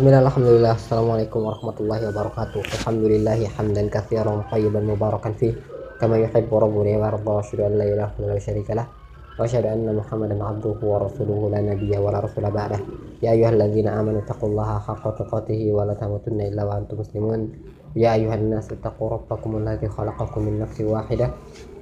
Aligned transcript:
Bismillah, 0.00 0.24
alhamdulillah, 0.24 0.80
assalamualaikum 0.80 1.44
warahmatullahi 1.44 2.08
wabarakatuh. 2.08 2.64
Alhamdulillahi 2.72 3.52
hamdan 3.52 3.92
katsiran 3.92 4.48
tayyiban 4.48 4.88
mubarakan 4.88 5.36
fih 5.36 5.52
kama 6.00 6.16
yuhibbu 6.16 6.56
rabbuna 6.56 6.96
wa 6.96 7.12
yarda 7.12 7.32
asyhadu 7.44 7.68
an 7.68 7.72
la 7.76 7.84
ilaha 7.84 8.08
illallah 8.16 8.32
wa 8.32 8.40
syarika 8.40 8.72
lah 8.80 8.88
wa 8.88 9.44
asyhadu 9.44 9.68
anna 9.68 9.92
muhammadan 9.92 10.40
abduhu 10.40 10.80
wa 10.88 11.04
rasuluhu 11.04 11.52
la 11.52 11.60
nabiyya 11.60 12.00
wa 12.00 12.16
la 12.16 12.24
rasula 12.24 12.48
ba'dah. 12.48 12.80
Ya 13.20 13.36
ayyuhalladzina 13.36 13.92
amanu 13.92 14.24
taqullaha 14.24 14.80
haqqa 14.88 15.20
tuqatih 15.20 15.68
wa 15.68 15.84
la 15.84 15.92
tamutunna 15.92 16.48
illa 16.48 16.64
wa 16.64 16.80
antum 16.80 17.04
muslimun. 17.04 17.52
Ya 17.92 18.16
ayyuhan 18.16 18.48
nas 18.48 18.72
ittaqu 18.72 19.04
rabbakum 19.04 19.60
alladzi 19.60 19.84
khalaqakum 19.84 20.48
min 20.48 20.64
nafsin 20.64 20.88
wahidah 20.88 21.28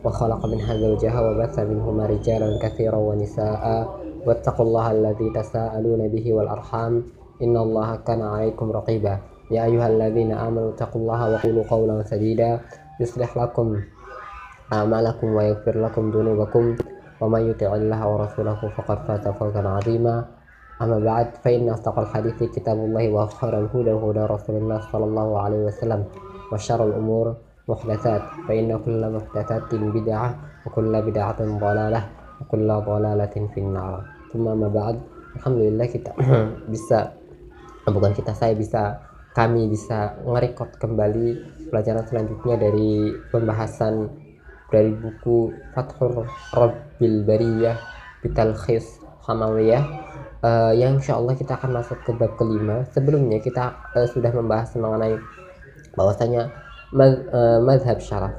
wa 0.03 0.11
khalaqa 0.11 0.43
minha 0.51 0.75
zawjaha 0.75 1.23
wa 1.23 1.39
batha 1.39 1.63
minhuma 1.63 2.11
rijalan 2.11 2.59
katsiran 2.59 2.99
wa 2.99 3.15
nisaa'a 3.15 3.87
wattaqullaha 4.27 4.91
alladzi 4.91 5.31
tasaaluna 5.31 6.11
إن 7.43 7.57
الله 7.57 7.97
كان 7.97 8.23
عليكم 8.23 8.67
رقيبا. 8.73 9.19
يا 9.51 9.65
أيها 9.65 9.87
الذين 9.89 10.33
آمنوا 10.33 10.71
اتقوا 10.75 11.01
الله 11.03 11.21
وقولوا 11.33 11.65
قولا 11.71 12.03
سديدا. 12.03 12.61
يصلح 13.01 13.39
لكم 13.39 13.81
أعمالكم 14.73 15.27
ويغفر 15.35 15.75
لكم 15.85 16.11
ذنوبكم. 16.11 16.77
ومن 17.21 17.43
يطع 17.51 17.75
الله 17.75 18.01
ورسوله 18.09 18.61
فقد 18.77 18.99
فات 19.07 19.29
فوزا 19.29 19.63
عظيما. 19.69 20.25
أما 20.83 20.99
بعد 20.99 21.27
فإن 21.45 21.69
أصدق 21.71 21.99
الحديث 21.99 22.43
كتاب 22.43 22.77
الله 22.79 23.09
وأخر 23.11 23.59
الهدى 23.59 23.93
هدى 23.93 24.25
رسول 24.35 24.57
الله 24.57 24.81
صلى 24.93 25.05
الله 25.05 25.29
عليه 25.41 25.61
وسلم. 25.67 26.05
وشر 26.53 26.81
الأمور 26.85 27.35
محدثات. 27.69 28.23
فإن 28.49 28.79
كل 28.85 29.03
محدثات 29.13 29.75
بدعة 29.75 30.29
وكل 30.67 30.93
بدعة 31.03 31.41
ضلالة 31.59 32.03
وكل 32.41 32.69
ضلالة 32.69 33.35
في 33.55 33.59
النار. 33.61 34.05
ثم 34.33 34.45
ما 34.61 34.69
بعد 34.69 34.97
الحمد 35.37 35.59
لله 35.59 35.87
كتاب 35.87 36.17
bisa 36.73 37.18
bukan 37.93 38.13
kita 38.15 38.33
saya 38.33 38.55
bisa 38.55 39.03
kami 39.37 39.71
bisa 39.71 40.19
ngerekord 40.27 40.81
kembali 40.83 41.27
pelajaran 41.71 42.05
selanjutnya 42.09 42.57
dari 42.59 43.13
pembahasan 43.31 44.11
dari 44.69 44.93
buku 44.93 45.53
Fathur 45.73 46.29
Rabbil 46.53 47.25
Bariyah 47.25 47.77
Bitalkhis 48.25 49.01
Hamawiyah. 49.25 49.85
Uh, 50.39 50.71
yang 50.71 51.03
insya 51.03 51.19
Allah 51.19 51.35
kita 51.35 51.59
akan 51.59 51.83
masuk 51.83 51.99
ke 52.07 52.15
bab 52.15 52.39
kelima. 52.39 52.87
Sebelumnya 52.95 53.43
kita 53.43 53.75
uh, 53.95 54.07
sudah 54.07 54.31
membahas 54.31 54.71
mengenai 54.79 55.19
bahwasanya 55.99 56.47
mad, 56.95 57.27
uh, 57.35 57.59
madhab 57.61 57.99
syaraf 58.01 58.35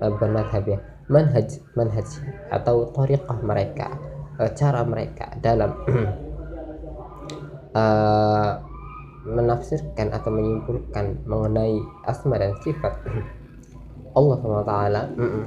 uh, 0.00 0.08
bukan 0.14 0.38
ya 0.66 0.78
manhaj 1.10 1.58
manhaj 1.74 2.06
atau 2.54 2.86
tariqah 2.94 3.38
mereka 3.42 3.98
uh, 4.38 4.50
cara 4.54 4.86
mereka 4.86 5.34
dalam 5.42 5.74
uh, 7.74 8.52
menafsirkan 9.24 10.12
atau 10.16 10.32
menyimpulkan 10.32 11.24
mengenai 11.28 11.76
asma 12.08 12.40
dan 12.40 12.56
sifat 12.64 12.96
Allah 14.16 14.36
SWT 14.40 14.74
mm 15.16 15.28
-mm, 15.28 15.44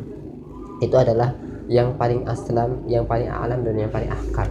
itu 0.80 0.96
adalah 0.96 1.36
yang 1.68 1.96
paling 1.96 2.28
aslam, 2.28 2.84
yang 2.92 3.08
paling 3.08 3.32
alam 3.32 3.64
dan 3.64 3.76
yang 3.80 3.92
paling 3.92 4.12
akal. 4.12 4.48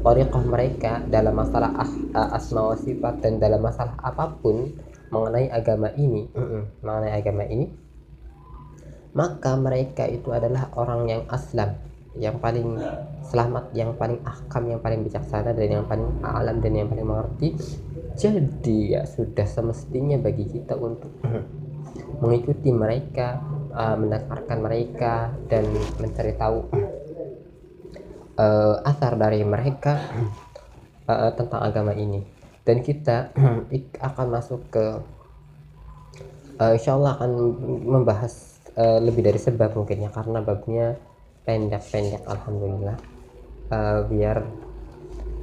Tariqah 0.00 0.44
mereka 0.48 0.92
dalam 1.06 1.36
masalah 1.36 1.70
ah, 2.16 2.28
asma 2.34 2.72
wa 2.72 2.76
sifat 2.76 3.20
dan 3.20 3.36
dalam 3.36 3.60
masalah 3.60 3.94
apa 4.00 4.32
pun 4.40 4.72
mengenai 5.12 5.52
agama 5.52 5.92
ini, 5.94 6.26
mm 6.30 6.40
-mm, 6.40 6.62
mengenai 6.82 7.12
agama 7.20 7.44
ini, 7.46 7.66
maka 9.12 9.58
mereka 9.58 10.06
itu 10.06 10.30
adalah 10.30 10.70
orang 10.78 11.10
yang 11.10 11.22
aslam, 11.28 11.74
yang 12.16 12.38
paling 12.38 12.78
selamat, 13.26 13.70
yang 13.74 13.92
paling 13.98 14.18
ahkam, 14.22 14.70
yang 14.70 14.80
paling 14.80 15.02
bijaksana 15.02 15.52
dan 15.52 15.68
yang 15.68 15.86
paling 15.86 16.06
alam 16.22 16.62
dan 16.62 16.72
yang 16.74 16.88
paling 16.88 17.06
mengerti 17.06 17.58
jadi 18.20 19.00
ya 19.00 19.02
sudah 19.08 19.48
semestinya 19.48 20.20
bagi 20.20 20.44
kita 20.44 20.76
untuk 20.76 21.08
mengikuti 22.20 22.68
mereka 22.68 23.40
uh, 23.72 23.96
mendengarkan 23.96 24.58
mereka 24.60 25.32
dan 25.48 25.64
mencari 25.96 26.36
tahu 26.36 26.68
uh, 28.36 28.84
asar 28.84 29.16
dari 29.16 29.40
mereka 29.40 30.04
uh, 31.08 31.32
tentang 31.32 31.60
agama 31.64 31.96
ini. 31.96 32.20
Dan 32.60 32.84
kita 32.84 33.32
akan 33.98 34.26
masuk 34.28 34.68
ke 34.68 34.84
uh, 36.60 36.72
insya 36.76 36.94
Allah 36.94 37.16
akan 37.16 37.30
membahas 37.88 38.60
uh, 38.76 39.00
lebih 39.00 39.24
dari 39.24 39.40
sebab 39.40 39.74
mungkin 39.74 40.04
ya 40.06 40.10
karena 40.12 40.44
babnya 40.44 41.00
pendek-pendek 41.48 42.28
alhamdulillah. 42.28 43.00
Uh, 43.70 44.02
biar 44.10 44.44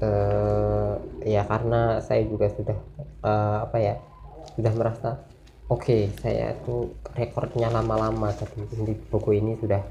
uh, 0.02 0.94
ya 1.26 1.44
karena 1.46 2.02
saya 2.04 2.26
juga 2.26 2.50
sudah 2.52 2.78
uh, 3.26 3.58
apa 3.70 3.78
ya 3.80 3.96
sudah 4.56 4.74
merasa 4.74 5.10
oke 5.70 5.84
okay, 5.84 6.02
saya 6.22 6.58
tuh 6.66 6.94
rekornya 7.14 7.70
lama-lama 7.70 8.32
tapi 8.34 8.66
di 8.66 8.94
buku 9.10 9.38
ini 9.38 9.58
sudah 9.60 9.82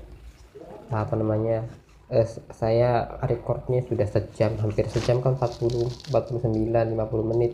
apa 0.91 1.15
namanya 1.19 1.66
uh, 2.11 2.27
saya 2.55 3.19
rekornya 3.27 3.83
sudah 3.87 4.06
sejam 4.06 4.55
hampir 4.62 4.87
sejam 4.91 5.19
kan 5.22 5.34
40 5.39 6.11
49 6.11 6.15
50 6.15 7.31
menit. 7.34 7.53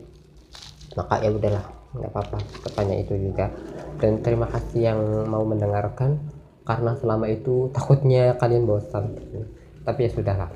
Maka 0.93 1.25
ya 1.25 1.33
udahlah 1.33 1.65
nggak 1.93 2.11
apa-apa 2.13 2.39
katanya 2.69 2.97
itu 3.01 3.15
juga. 3.17 3.49
Dan 3.97 4.21
terima 4.21 4.49
kasih 4.49 4.93
yang 4.93 5.01
mau 5.29 5.45
mendengarkan 5.45 6.21
karena 6.69 6.93
selama 7.01 7.27
itu 7.33 7.73
takutnya 7.73 8.37
kalian 8.37 8.69
bosan. 8.69 9.17
Tapi 9.83 9.99
ya 10.07 10.11
sudahlah 10.13 10.51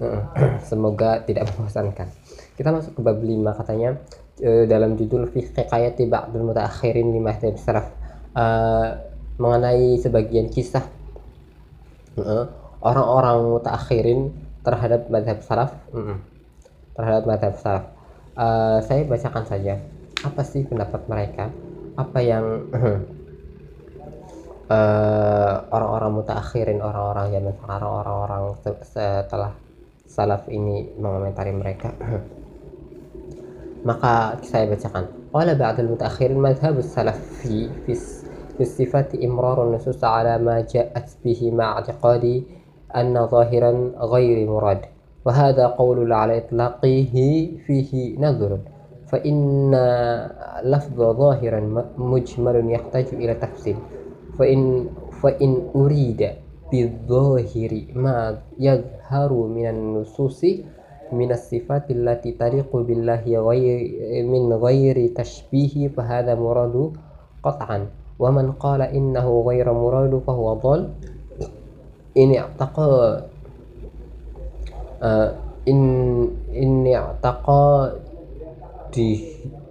semoga 0.68 1.20
tidak 1.28 1.52
membosankan. 1.52 2.08
Kita 2.56 2.68
masuk 2.72 2.96
ke 2.96 3.00
bab 3.04 3.20
5 3.20 3.58
katanya 3.60 3.90
e, 4.40 4.64
dalam 4.64 4.96
judul 4.96 5.28
fi 5.28 5.44
hikayati 5.44 6.08
ba'dul 6.08 6.48
mutaakhirin 6.48 7.12
lima 7.12 7.36
salaf 7.36 7.92
e, 8.32 8.44
mengenai 9.40 9.96
sebagian 10.00 10.48
kisah 10.48 10.84
orang-orang 12.80 13.36
e, 13.40 13.48
mutaakhirin 13.60 14.20
terhadap 14.60 15.08
madhab 15.08 15.38
salaf 15.44 15.70
terhadap 16.96 17.24
madhab 17.28 17.54
salaf. 17.60 17.84
E, 18.36 18.46
saya 18.84 19.04
bacakan 19.04 19.44
saja. 19.44 19.74
Apa 20.20 20.44
sih 20.44 20.64
pendapat 20.68 21.04
mereka? 21.08 21.48
Apa 21.96 22.20
yang 22.20 22.44
orang-orang 25.74 26.10
uh, 26.14 26.16
mutakhirin 26.22 26.78
orang-orang 26.78 27.34
yang 27.34 27.44
orang-orang 27.82 28.54
setelah 28.86 29.50
salaf 30.09 30.47
ini 30.49 30.95
mengomentari 30.97 31.51
mereka 31.51 31.91
maka 33.87 34.39
saya 34.41 34.65
bacakan 34.69 35.29
qala 35.29 35.53
ba'd 35.53 35.77
al-mutaakhirin 35.81 36.39
madhhab 36.41 36.79
salaf 36.81 37.17
fi 37.41 37.69
fi 37.85 37.93
في 38.55 38.63
الصفات 38.63 39.15
إمرار 39.15 39.67
النصوص 39.67 40.03
على 40.03 40.37
ما 40.37 40.63
جاءت 40.63 41.17
به 41.25 41.51
مع 41.51 41.71
اعتقاد 41.75 42.43
أن 42.95 43.27
ظاهرا 43.27 43.91
غير 43.99 44.49
مراد 44.49 44.81
وهذا 45.25 45.67
قول 45.67 46.13
على 46.13 46.37
إطلاقه 46.37 47.15
فيه 47.67 48.19
نظر 48.19 48.59
فإن 49.07 49.71
لفظ 50.63 50.99
ظاهرا 51.01 51.59
مجمل 51.97 52.71
يحتاج 52.71 53.05
إلى 53.13 53.33
تفصيل 53.33 53.75
فإن 54.39 54.87
فإن 55.21 55.67
أريد 55.75 56.29
bidzohiri 56.70 57.90
ma 57.98 58.38
yadharu 58.56 59.50
minan 59.50 59.98
nususi 59.98 60.62
minas 61.10 61.50
sifatil 61.50 62.06
lati 62.06 62.38
tariqu 62.38 62.86
billahi 62.86 63.34
ghairi 63.34 64.22
min 64.22 64.46
ghairi 64.54 65.10
tashbihi 65.10 65.90
fa 65.90 66.06
hadha 66.06 66.38
muradu 66.38 66.94
qat'an 67.42 67.90
wa 68.20 68.30
man 68.30 68.54
qala 68.54 68.86
innahu 68.94 69.42
ghairu 69.50 69.74
muradu 69.74 70.22
fa 70.22 70.32
huwa 70.32 70.54
dhal 70.62 70.80
in 72.14 72.30
i'taqa 72.38 72.86
in 75.66 75.80
in 76.54 76.86
i'taqa 76.86 77.98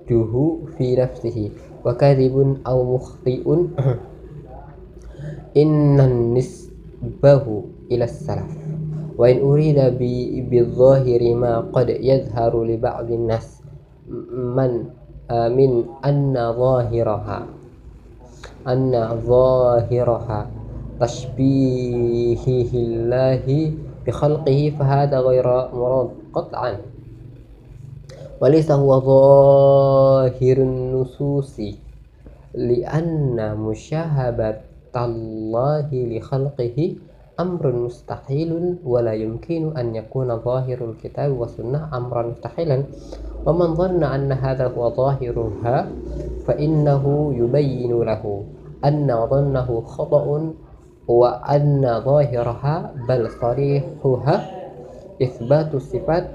duhu 0.10 0.68
fi 0.76 0.98
nafsihi 0.98 1.54
wa 1.86 1.94
kadhibun 1.96 2.60
aw 2.66 2.78
mukhti'un 2.84 3.72
innan 5.54 6.34
nis 6.34 6.69
النسبة 7.04 7.64
إلى 7.92 8.04
السلف. 8.04 8.52
وإن 9.18 9.38
أريد 9.40 9.80
بالظاهر 10.50 11.22
ما 11.36 11.60
قد 11.60 11.90
يظهر 11.90 12.64
لبعض 12.64 13.12
الناس 13.12 13.62
من 14.32 14.72
من 15.32 15.72
أن 16.06 16.34
ظاهرها 16.34 17.40
أن 18.68 18.92
ظاهرها 19.28 20.40
تشبيه 21.00 22.72
الله 22.74 23.46
بخلقه 24.08 24.60
فهذا 24.80 25.18
غير 25.20 25.48
مراد 25.76 26.10
قطعا. 26.34 26.74
وليس 28.42 28.72
هو 28.72 29.00
ظاهر 29.00 30.58
النصوص 30.58 31.60
لأن 32.56 33.58
مشاهبة 33.58 34.69
الله 34.98 35.90
لخلقه 35.94 36.96
أمر 37.40 37.72
مستحيل 37.72 38.76
ولا 38.86 39.14
يمكن 39.14 39.78
أن 39.78 39.96
يكون 39.96 40.40
ظاهر 40.40 40.80
الكتاب 40.90 41.32
والسنة 41.40 41.98
أمرا 41.98 42.28
مستحيلا. 42.28 42.84
ومن 43.46 43.76
ظن 43.76 44.04
أن 44.04 44.32
هذا 44.32 44.68
هو 44.68 44.90
ظاهرها 44.90 45.88
فإنه 46.46 47.34
يبين 47.38 48.00
له 48.00 48.44
أن 48.86 49.26
ظنه 49.30 49.82
خطأ 49.82 50.26
وأن 51.08 52.02
ظاهرها 52.06 52.94
بل 53.10 53.30
صريحها 53.32 54.36
إثبات 55.24 55.76
الصفات 55.76 56.26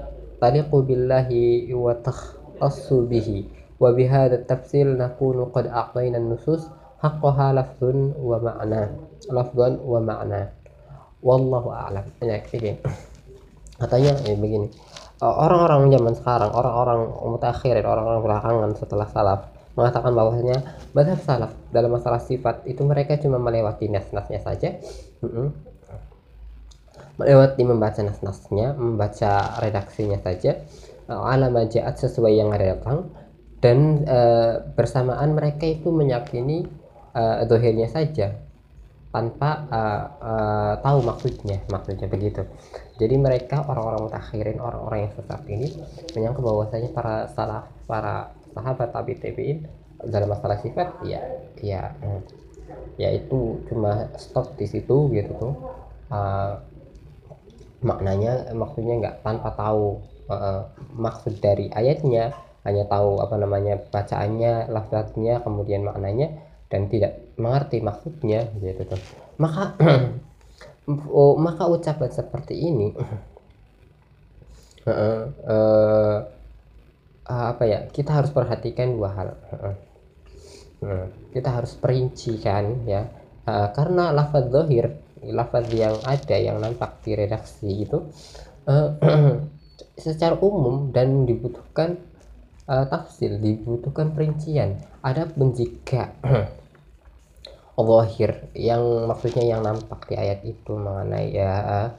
تليق 0.41 0.75
بالله 0.75 1.29
وتختص 1.73 2.93
به. 2.93 3.43
وبهذا 3.79 4.35
التفسير 4.35 4.97
نكون 4.97 5.45
قد 5.45 5.67
أعطينا 5.67 6.17
النصوص 6.17 6.67
haqqaha 7.05 7.53
lafzun 7.53 8.17
wa 8.17 8.41
ma'na. 8.41 8.89
Lafzan 9.29 9.77
wa 9.85 10.01
ma'na. 10.01 10.49
Wallahu 11.21 11.69
a'lam. 11.69 12.05
Ya 12.25 12.41
begini 12.41 12.81
katanya 13.79 14.15
eh, 14.27 14.37
begini. 14.37 14.71
Orang-orang 15.23 15.87
zaman 15.95 16.13
sekarang 16.19 16.51
orang-orang 16.51 17.07
mutakhirin 17.23 17.87
orang-orang 17.87 18.19
belakangan 18.19 18.71
setelah 18.75 19.07
salaf 19.07 19.47
mengatakan 19.79 20.11
bahwasanya 20.11 20.57
madhab 20.91 21.19
salaf 21.23 21.51
dalam 21.71 21.95
masalah 21.95 22.19
sifat 22.19 22.67
itu 22.67 22.83
mereka 22.83 23.15
cuma 23.19 23.39
melewati 23.39 23.87
nas-nasnya 23.87 24.43
saja. 24.43 24.75
Melewati 27.15 27.63
membaca 27.63 28.03
nas-nasnya 28.03 28.75
membaca 28.75 29.55
redaksinya 29.63 30.19
saja. 30.19 30.59
Alama 31.07 31.63
ja'at 31.63 31.95
sesuai 32.01 32.33
yang 32.35 32.49
ada 32.49 32.75
datang 32.75 33.13
dan 33.61 34.01
e, 34.09 34.19
bersamaan 34.73 35.37
mereka 35.37 35.69
itu 35.69 35.93
meyakini 35.93 36.65
e, 37.15 37.23
dohirnya 37.47 37.87
saja 37.87 38.35
tanpa 39.15 39.63
uh, 39.71 40.03
uh, 40.19 40.73
tahu 40.83 40.99
maksudnya 41.07 41.63
maksudnya 41.71 42.11
begitu. 42.11 42.43
Jadi 42.99 43.15
mereka 43.15 43.63
orang-orang 43.63 44.11
mutakhirin 44.11 44.59
orang-orang 44.59 45.07
yang 45.07 45.13
sesat 45.15 45.41
ini 45.47 45.71
menyangka 46.11 46.43
bahwasanya 46.43 46.91
para 46.91 47.31
salah 47.31 47.63
para 47.87 48.35
sahabat 48.51 48.91
tabi 48.91 49.15
tabiin 49.15 49.71
dalam 50.03 50.27
masalah 50.27 50.59
sifat 50.59 50.99
ya 51.07 51.23
ya 51.63 51.95
ya 52.99 53.09
itu 53.15 53.63
cuma 53.71 54.11
stop 54.19 54.51
di 54.59 54.67
situ 54.67 55.07
gitu 55.15 55.31
tuh. 55.39 55.55
Uh, 56.11 56.59
maknanya 57.87 58.51
maksudnya 58.51 58.99
nggak 58.99 59.15
tanpa 59.23 59.55
tahu 59.55 60.03
uh, 60.27 60.67
maksud 60.91 61.39
dari 61.39 61.71
ayatnya 61.71 62.35
hanya 62.67 62.83
tahu 62.89 63.23
apa 63.23 63.35
namanya 63.39 63.79
bacaannya 63.93 64.67
lafaznya 64.73 65.39
kemudian 65.39 65.87
maknanya 65.87 66.33
dan 66.75 66.91
tidak 66.91 67.31
mengerti 67.39 67.79
maksudnya 67.79 68.51
gitu 68.59 68.83
tuh. 68.83 68.99
Maka 69.39 69.79
oh, 71.07 71.39
maka 71.39 71.71
ucapan 71.71 72.11
seperti 72.11 72.59
ini 72.59 72.91
uh, 72.91 74.91
uh, 74.91 75.23
uh, 75.47 76.17
apa 77.25 77.63
ya 77.63 77.79
kita 77.87 78.11
harus 78.11 78.35
perhatikan 78.35 78.91
dua 78.91 79.09
hal 79.15 79.29
uh, 79.55 79.75
uh, 80.83 81.07
kita 81.31 81.47
harus 81.47 81.71
perincikan 81.79 82.83
ya. 82.83 83.07
Uh, 83.47 83.71
karena 83.71 84.11
lafaz 84.11 84.51
zahir 84.51 84.99
lafaz 85.23 85.71
yang 85.71 85.95
ada 86.03 86.35
yang 86.35 86.59
nampak 86.59 86.99
di 87.07 87.15
redaksi 87.15 87.87
itu 87.87 88.03
uh, 88.67 88.99
secara 89.95 90.35
umum 90.43 90.91
dan 90.91 91.23
dibutuhkan 91.23 91.95
uh, 92.67 92.85
tafsir 92.89 93.37
dibutuhkan 93.39 94.11
perincian. 94.11 94.81
Adapun 95.05 95.53
jika 95.53 96.17
zahir 97.75 98.47
yang 98.55 98.81
maksudnya 99.11 99.43
yang 99.43 99.61
nampak 99.61 100.07
di 100.07 100.15
ayat 100.15 100.47
itu 100.47 100.71
mengenai 100.71 101.35
ya 101.35 101.91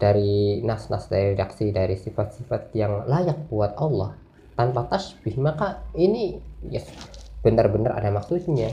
dari 0.00 0.64
nas-nas 0.64 1.10
dari 1.10 1.34
redaksi 1.36 1.74
dari 1.74 1.98
sifat-sifat 1.98 2.72
yang 2.78 3.04
layak 3.10 3.50
buat 3.50 3.74
Allah. 3.76 4.14
Tanpa 4.54 4.86
tasbih 4.86 5.36
maka 5.40 5.82
ini 5.98 6.38
ya 6.70 6.80
benar-benar 7.42 7.98
ada 7.98 8.14
maksudnya. 8.14 8.70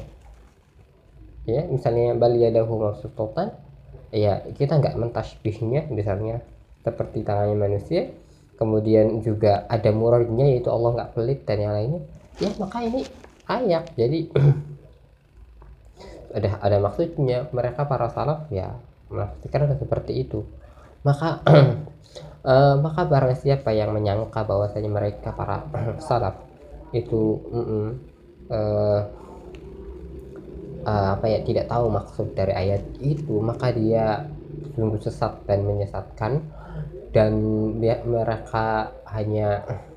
Ya 1.47 1.63
misalnya 1.67 2.13
baliyadahu 2.15 2.73
maksudatan 2.91 3.55
ya 4.13 4.45
kita 4.55 4.79
nggak 4.79 4.95
mentasbihnya 4.99 5.89
misalnya 5.91 6.43
seperti 6.83 7.27
tangannya 7.27 7.59
manusia 7.59 8.07
kemudian 8.55 9.19
juga 9.19 9.67
ada 9.67 9.91
muradnya 9.91 10.47
yaitu 10.47 10.71
Allah 10.71 10.95
nggak 11.01 11.11
pelit 11.17 11.39
dan 11.43 11.59
yang 11.65 11.73
lainnya. 11.73 12.01
Ya 12.37 12.49
maka 12.61 12.83
ini 12.85 13.01
ayak 13.47 13.95
jadi 13.95 14.19
ada 16.33 16.59
ada 16.59 16.77
maksudnya. 16.81 17.47
Mereka 17.51 17.88
para 17.88 18.12
salaf 18.12 18.47
ya 18.51 18.75
menafsirkan 19.07 19.77
seperti 19.79 20.27
itu. 20.27 20.44
Maka 21.03 21.44
uh, 21.44 22.75
maka 22.85 23.07
barang 23.07 23.35
siapa 23.39 23.71
yang 23.71 23.95
menyangka 23.95 24.44
bahwasanya 24.44 24.89
mereka 24.91 25.31
para 25.31 25.63
salaf 26.07 26.35
itu 26.95 27.44
mm 27.51 27.63
-mm, 27.68 27.88
uh, 28.47 29.01
uh, 30.88 31.07
apa 31.19 31.25
ya 31.27 31.39
tidak 31.44 31.68
tahu 31.68 31.91
maksud 31.91 32.31
dari 32.31 32.56
ayat 32.56 32.80
itu 33.03 33.44
maka 33.44 33.75
dia 33.75 34.23
sungguh 34.75 35.01
sesat 35.01 35.44
dan 35.47 35.65
menyesatkan. 35.65 36.33
Dan 37.07 37.33
dia, 37.80 38.03
mereka 38.03 38.94
hanya 39.09 39.63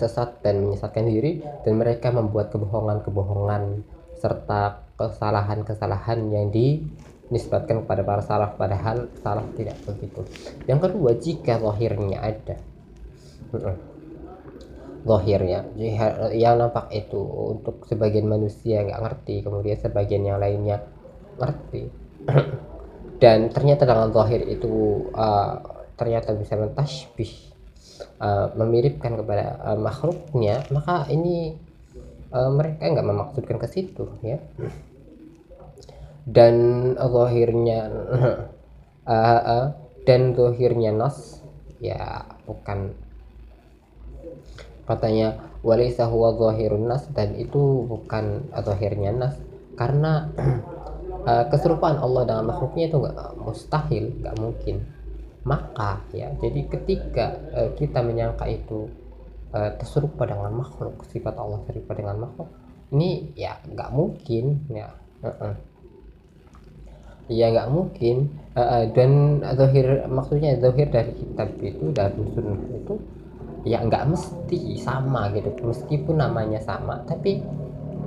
sesat 0.00 0.42
dan 0.42 0.66
menyesatkan 0.66 1.06
diri 1.06 1.40
dan 1.64 1.78
mereka 1.78 2.10
membuat 2.10 2.50
kebohongan-kebohongan 2.50 3.86
serta 4.20 4.84
kesalahan-kesalahan 5.00 6.20
yang 6.28 6.52
dinisbatkan 6.52 7.82
kepada 7.84 8.04
para 8.04 8.22
salaf 8.22 8.60
padahal 8.60 9.08
salaf 9.24 9.48
tidak 9.56 9.80
begitu. 9.88 10.20
Yang 10.68 10.80
kedua 10.88 11.10
jika 11.16 11.56
lahirnya 11.56 12.20
ada. 12.20 12.56
Lahirnya 15.00 15.64
yang 16.36 16.60
nampak 16.60 16.92
itu 16.92 17.16
untuk 17.56 17.88
sebagian 17.88 18.28
manusia 18.28 18.84
nggak 18.84 19.00
ngerti 19.00 19.34
kemudian 19.40 19.80
sebagian 19.80 20.22
yang 20.28 20.36
lainnya 20.36 20.84
ngerti. 21.40 21.88
Dan 23.20 23.52
ternyata 23.52 23.84
dengan 23.84 24.12
zahir 24.16 24.44
itu 24.48 25.04
uh, 25.12 25.60
ternyata 25.96 26.32
bisa 26.32 26.56
mentasbih 26.56 27.28
uh, 28.20 28.48
memiripkan 28.56 29.12
kepada 29.20 29.60
uh, 29.60 29.76
makhluknya 29.76 30.64
maka 30.72 31.04
ini 31.12 31.52
uh, 32.34 32.50
mereka 32.50 32.86
nggak 32.86 33.06
memaksudkan 33.06 33.56
ke 33.58 33.68
situ 33.70 34.06
ya. 34.22 34.38
Dan 36.26 36.54
zahirnya 36.94 37.90
uh, 39.06 39.40
uh, 39.54 39.66
dan 40.06 40.34
zahirnya 40.34 40.94
nas 40.94 41.42
ya 41.82 42.26
bukan. 42.46 42.94
Katanya 44.86 45.38
walaysa 45.62 46.10
huwa 46.10 46.34
zahirun 46.34 46.90
nas 46.90 47.06
dan 47.14 47.38
itu 47.38 47.86
bukan 47.86 48.50
zahirnya 48.54 49.14
nas. 49.14 49.36
Karena 49.78 50.30
uh, 51.26 51.44
keserupaan 51.50 51.98
Allah 51.98 52.26
dengan 52.26 52.50
makhluknya 52.50 52.90
itu 52.90 52.96
nggak 52.98 53.38
mustahil 53.38 54.04
nggak 54.22 54.36
mungkin. 54.38 54.76
Maka 55.40 56.04
ya 56.12 56.30
jadi 56.36 56.68
ketika 56.68 57.26
uh, 57.56 57.70
kita 57.74 58.04
menyangka 58.04 58.44
itu 58.44 58.92
uh, 59.54 59.70
terserupa 59.78 60.26
dengan 60.26 60.54
makhluk 60.54 61.02
sifat 61.10 61.34
Allah 61.36 61.60
serupa 61.66 61.92
dengan 61.94 62.26
makhluk. 62.26 62.48
Ini 62.90 63.34
ya 63.38 63.58
nggak 63.62 63.90
mungkin 63.94 64.66
ya. 64.70 64.90
Uh 65.20 65.28
-uh. 65.28 65.54
ya 67.30 67.46
nggak 67.54 67.70
mungkin. 67.70 68.30
Uh, 68.56 68.60
uh, 68.60 68.84
dan 68.90 69.38
zahir 69.54 70.02
maksudnya 70.10 70.58
zahir 70.58 70.90
dari 70.90 71.12
kitab 71.14 71.48
itu 71.62 71.94
dari 71.94 72.18
sunnah 72.34 72.58
itu 72.74 72.94
ya 73.62 73.78
nggak 73.86 74.10
mesti 74.10 74.60
sama 74.80 75.30
gitu. 75.34 75.50
Meskipun 75.62 76.18
namanya 76.18 76.58
sama 76.62 76.98
tapi 77.06 77.42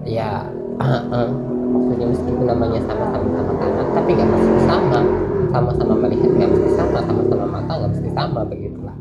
ya 0.04 0.44
uh, 0.84 1.04
uh, 1.12 1.30
maksudnya 1.72 2.08
meskipun 2.12 2.46
namanya 2.48 2.80
sama 2.84 3.06
sama-sama 3.16 3.52
tangan 3.60 3.88
tapi 3.96 4.10
nggak 4.16 4.30
mesti 4.32 4.60
sama. 4.68 5.00
Sama-sama 5.54 5.94
melihat 6.02 6.32
nggak 6.34 6.50
mesti 6.50 6.70
sama 6.76 7.00
sama-sama 7.06 7.46
mata 7.46 7.72
nggak 7.78 7.92
mesti 7.94 8.10
sama 8.10 8.42
begitulah 8.48 8.93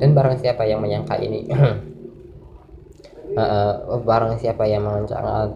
dan 0.00 0.08
barang 0.12 0.36
siapa 0.40 0.66
yang 0.66 0.82
menyangka 0.82 1.16
ini? 1.20 1.46
Uh, 3.36 4.00
barang 4.00 4.40
siapa 4.40 4.64
yang 4.64 4.86
mengancam 4.86 5.20
uh, 5.26 5.50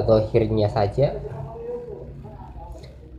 uh, 0.00 0.68
saja? 0.70 1.18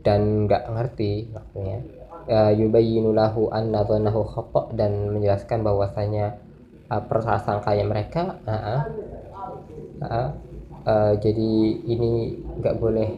Dan 0.02 0.50
nggak 0.50 0.64
ngerti 0.74 1.30
maksudnya. 1.30 1.78
Uh, 2.22 2.54
yubayyinu 2.54 3.10
lahu 3.10 3.50
anna 3.50 3.82
dhanahu 3.82 4.22
khata 4.22 4.70
dan 4.78 5.10
menjelaskan 5.10 5.66
bahwasanya 5.66 6.38
uh, 6.86 7.02
prasangkanya 7.02 7.82
mereka 7.82 8.38
uh, 8.46 8.54
uh, 8.54 8.82
uh, 10.06 10.28
uh, 10.86 11.12
jadi 11.18 11.50
ini 11.82 12.38
nggak 12.62 12.78
boleh 12.78 13.10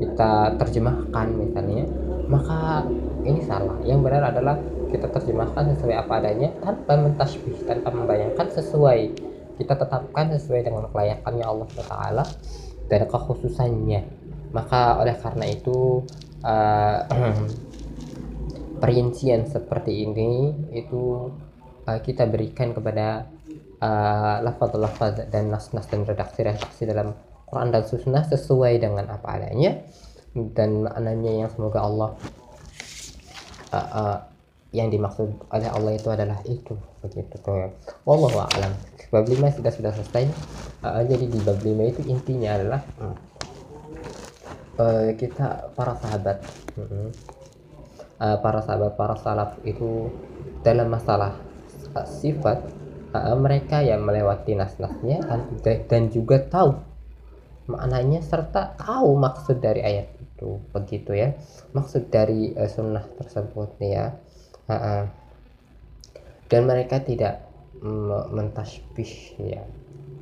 kita 0.00 0.56
terjemahkan 0.60 1.26
misalnya. 1.36 1.84
Maka 2.28 2.84
ini 3.24 3.40
salah. 3.44 3.76
Yang 3.84 4.00
benar 4.06 4.22
adalah 4.32 4.56
kita 4.90 5.06
terjemahkan 5.08 5.74
sesuai 5.74 5.94
apa 5.96 6.12
adanya 6.18 6.50
tanpa 6.60 6.98
mentasbih 6.98 7.56
tanpa 7.64 7.94
membayangkan 7.94 8.46
sesuai. 8.50 9.00
Kita 9.56 9.76
tetapkan 9.76 10.32
sesuai 10.34 10.60
dengan 10.66 10.88
kelayakannya 10.90 11.44
Allah 11.44 11.68
Taala 11.78 12.24
dan 12.90 13.06
kekhususannya. 13.06 14.00
Maka 14.50 14.98
oleh 14.98 15.14
karena 15.14 15.46
itu 15.46 16.02
uh, 16.42 16.98
perincian 18.82 19.46
seperti 19.46 20.08
ini 20.08 20.52
itu 20.74 21.30
uh, 21.86 22.00
kita 22.00 22.26
berikan 22.26 22.72
kepada 22.74 23.28
uh, 23.78 24.36
lafaz-lafaz 24.42 25.28
dan 25.28 25.52
nas-nas 25.52 25.86
dan 25.86 26.02
redaksi-redaksi 26.02 26.88
dalam 26.88 27.14
Quran 27.46 27.68
dan 27.74 27.82
Sunnah 27.84 28.24
sesuai 28.26 28.78
dengan 28.78 29.10
apa 29.10 29.38
adanya 29.38 29.82
dan 30.32 30.86
maknanya 30.86 31.46
yang 31.46 31.50
semoga 31.50 31.82
Allah 31.82 32.10
uh, 33.74 33.76
uh, 33.76 34.16
yang 34.70 34.86
dimaksud 34.86 35.34
oleh 35.50 35.68
Allah 35.70 35.92
itu 35.98 36.08
adalah 36.10 36.38
itu 36.46 36.78
begitu. 37.02 37.34
Tuh 37.42 37.74
Wallahu 38.06 38.38
a'lam. 38.38 38.70
Bab 39.10 39.26
5 39.26 39.58
sudah 39.58 39.72
sudah 39.74 39.90
selesai. 39.90 40.30
Uh, 40.86 41.02
jadi 41.02 41.26
di 41.26 41.38
bab 41.42 41.58
5 41.58 41.66
itu 41.90 42.00
intinya 42.06 42.54
adalah 42.54 42.80
uh, 44.78 45.10
kita 45.18 45.74
para 45.74 45.98
sahabat 45.98 46.38
uh, 46.78 48.38
para 48.38 48.60
sahabat 48.64 48.94
para 48.94 49.16
salaf 49.18 49.58
itu 49.66 50.08
dalam 50.62 50.88
masalah 50.88 51.36
uh, 51.98 52.06
sifat 52.06 52.64
uh, 53.12 53.36
mereka 53.36 53.82
yang 53.84 54.06
melewati 54.06 54.56
nas-nasnya 54.56 55.20
dan, 55.64 56.08
juga 56.08 56.40
tahu 56.46 56.78
maknanya 57.70 58.18
serta 58.22 58.74
tahu 58.78 59.14
maksud 59.14 59.62
dari 59.62 59.82
ayat 59.82 60.10
itu 60.18 60.58
begitu 60.72 61.12
ya. 61.14 61.36
Maksud 61.76 62.08
dari 62.08 62.56
uh, 62.56 62.66
sunnah 62.66 63.04
tersebut 63.18 63.76
ya 63.78 64.16
uh, 64.70 65.04
dan 66.46 66.62
mereka 66.66 67.02
tidak 67.02 67.46
mentasbih 68.30 69.12
ya. 69.40 69.64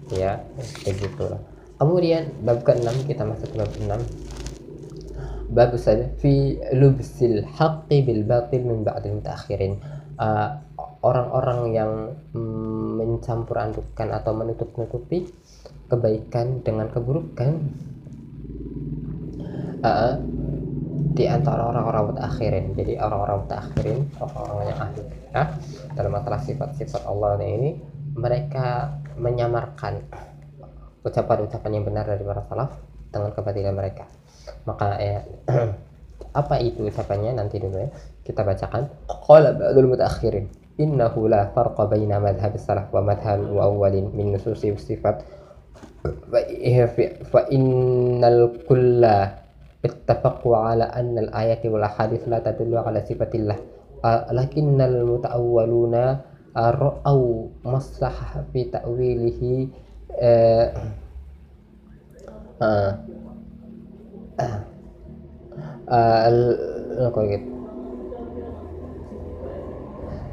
Ya 0.08 0.40
begitulah 0.88 1.42
kemudian 1.78 2.34
bab 2.42 2.66
ke-6 2.66 3.06
kita 3.06 3.22
masuk 3.22 3.54
ke 3.54 3.56
bab 3.62 3.70
6 3.70 5.52
bab 5.54 5.72
saja 5.80 6.10
fi 6.20 6.58
lubsil 6.76 7.46
haqqi 7.56 8.04
bil 8.04 8.26
batil 8.26 8.66
min 8.66 8.84
ba'dil 8.84 9.22
mutaakhirin 9.22 9.80
uh, 10.20 10.60
orang-orang 11.00 11.60
yang 11.72 11.92
mm, 12.34 13.00
mencampur 13.00 13.56
adukkan 13.56 14.08
atau 14.12 14.34
menutup-nutupi 14.34 15.30
kebaikan 15.88 16.60
dengan 16.66 16.90
keburukan 16.92 17.64
uh, 19.80 20.20
di 21.18 21.26
antara 21.26 21.66
orang-orang 21.66 22.14
mutakhirin. 22.14 22.78
Jadi 22.78 22.94
orang-orang 23.02 23.42
mutakhirin 23.42 23.98
orang-orang 24.22 24.66
yang 24.70 24.78
ahli 24.78 25.02
ya 25.34 25.42
dalam 25.98 26.10
masalah 26.14 26.40
sifat-sifat 26.46 27.02
Allah 27.10 27.42
ini 27.42 27.74
mereka 28.14 28.94
menyamarkan 29.18 29.98
ucapan-ucapan 31.02 31.70
yang 31.74 31.84
benar 31.84 32.06
dari 32.06 32.22
para 32.22 32.46
salaf 32.46 32.70
dengan 33.10 33.34
kebatilan 33.34 33.74
mereka. 33.74 34.06
Maka 34.62 34.94
ya, 35.02 35.18
apa 36.40 36.54
itu 36.62 36.86
ucapannya? 36.86 37.34
Nanti 37.34 37.58
dulu 37.58 37.82
ya. 37.82 37.90
Kita 38.22 38.46
bacakan. 38.46 38.86
Qala 39.10 39.58
ba'dul 39.58 39.90
mutakhirin 39.90 40.46
innahu 40.78 41.26
la 41.26 41.50
farqa 41.50 41.90
baina 41.90 42.22
madhhab 42.22 42.54
salaf 42.54 42.94
wa 42.94 43.02
madhhab 43.02 43.42
awwalin 43.58 44.14
min 44.14 44.38
nususi 44.38 44.70
sifat. 44.78 45.26
Fa 47.26 47.42
innal 47.50 48.54
kulla 48.70 49.47
اتفقوا 49.84 50.56
على 50.56 50.84
أن 50.84 51.18
الآيات 51.18 51.66
والأحاديث 51.66 52.28
لا 52.28 52.38
تدل 52.38 52.76
على 52.76 53.00
صفة 53.00 53.30
الله. 53.34 53.56
لكن 54.32 54.80
المتأولون 54.80 55.94
رأوا 56.56 57.46
مصلحة 57.64 58.44
في 58.52 58.64
تأويله 58.64 59.68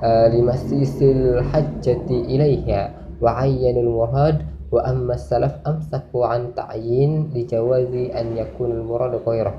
لمسيس 0.04 1.02
الحجة 1.02 2.08
إليها 2.10 2.82
وعين 3.22 3.78
المراد 3.78 4.38
wa 4.72 4.82
amma 4.86 5.16
salaf 5.18 5.62
amsaku 5.66 6.26
an 6.26 6.54
ta'yin 6.58 7.32
li 7.34 7.46
jawazi 7.46 8.10
an 8.14 8.34
yakun 8.38 8.72
al 8.72 8.84
murad 8.84 9.14
ghairah 9.22 9.56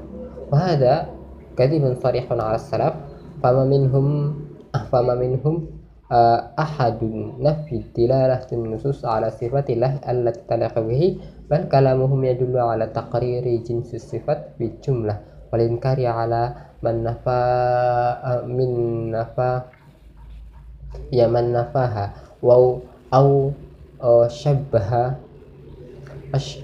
wa 0.50 0.56
hadha 0.56 1.06
kadhibun 1.54 1.96
sarihun 1.98 2.38
ala 2.38 2.58
salaf 2.58 2.94
fama 3.40 3.64
minhum 3.64 4.34
ah, 4.74 4.84
fama 4.90 5.14
minhum 5.14 5.76
uh, 6.10 6.54
ahadun 6.54 7.38
nafi 7.42 7.82
dilalatin 7.94 8.66
nusus 8.66 9.02
ala 9.02 9.30
sifatillah 9.30 10.02
allati 10.06 10.42
talaqa 10.46 10.82
bihi 10.82 11.18
bal 11.50 11.66
kalamuhum 11.70 12.22
yadullu 12.26 12.58
ala 12.58 12.90
taqriri 12.90 13.62
jinsi 13.62 13.98
sifat 13.98 14.58
bi 14.58 14.70
jumlah. 14.82 15.48
Wal 15.50 15.62
inkari 15.62 16.06
ala 16.10 16.74
man 16.82 17.06
nafa 17.06 17.40
uh, 18.18 18.42
min 18.46 18.70
nafa 19.14 19.70
ya 21.14 21.30
man 21.30 21.54
nafaha 21.54 22.38
wa 22.42 22.82
au 23.14 23.54
أو 24.02 24.28
شبه 24.28 25.14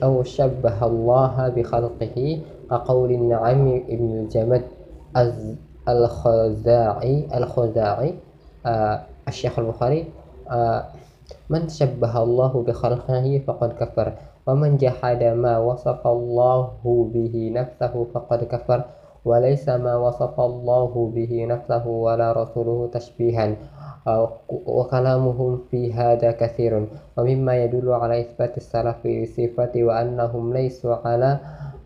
أو 0.02 0.22
شبه 0.22 0.86
الله 0.86 1.48
بخلقه 1.48 2.40
كقول 2.70 3.10
النعم 3.10 3.66
ابن 3.88 4.10
الجمد 4.20 4.64
الخزاعي 5.88 7.14
الخزاعي. 7.34 8.14
الشيخ 9.28 9.58
البخاري. 9.58 10.00
من 11.50 11.68
شبه 11.68 12.22
الله 12.22 12.52
بخلقه 12.66 13.26
فقد 13.46 13.70
كفر 13.72 14.12
ومن 14.46 14.76
جحد 14.76 15.22
ما 15.24 15.58
وصف 15.58 16.06
الله 16.06 16.70
به 17.14 17.34
نفسه 17.54 18.06
فقد 18.14 18.44
كفر 18.44 18.80
وليس 19.24 19.68
ما 19.68 19.96
وصف 19.96 20.40
الله 20.40 20.92
به 21.14 21.32
نفسه 21.48 21.86
ولا 21.86 22.32
رسوله 22.32 22.90
تشبيها. 22.92 23.56
وكلامهم 24.48 25.60
في 25.70 25.92
هذا 25.92 26.30
كثير. 26.32 26.88
ومما 27.18 27.64
يدل 27.64 27.92
على 27.92 28.20
إثبات 28.20 28.56
السلف 28.56 29.00
صفة 29.36 29.72
وأنهم 29.76 30.52
ليسوا 30.52 30.94
على 31.06 31.38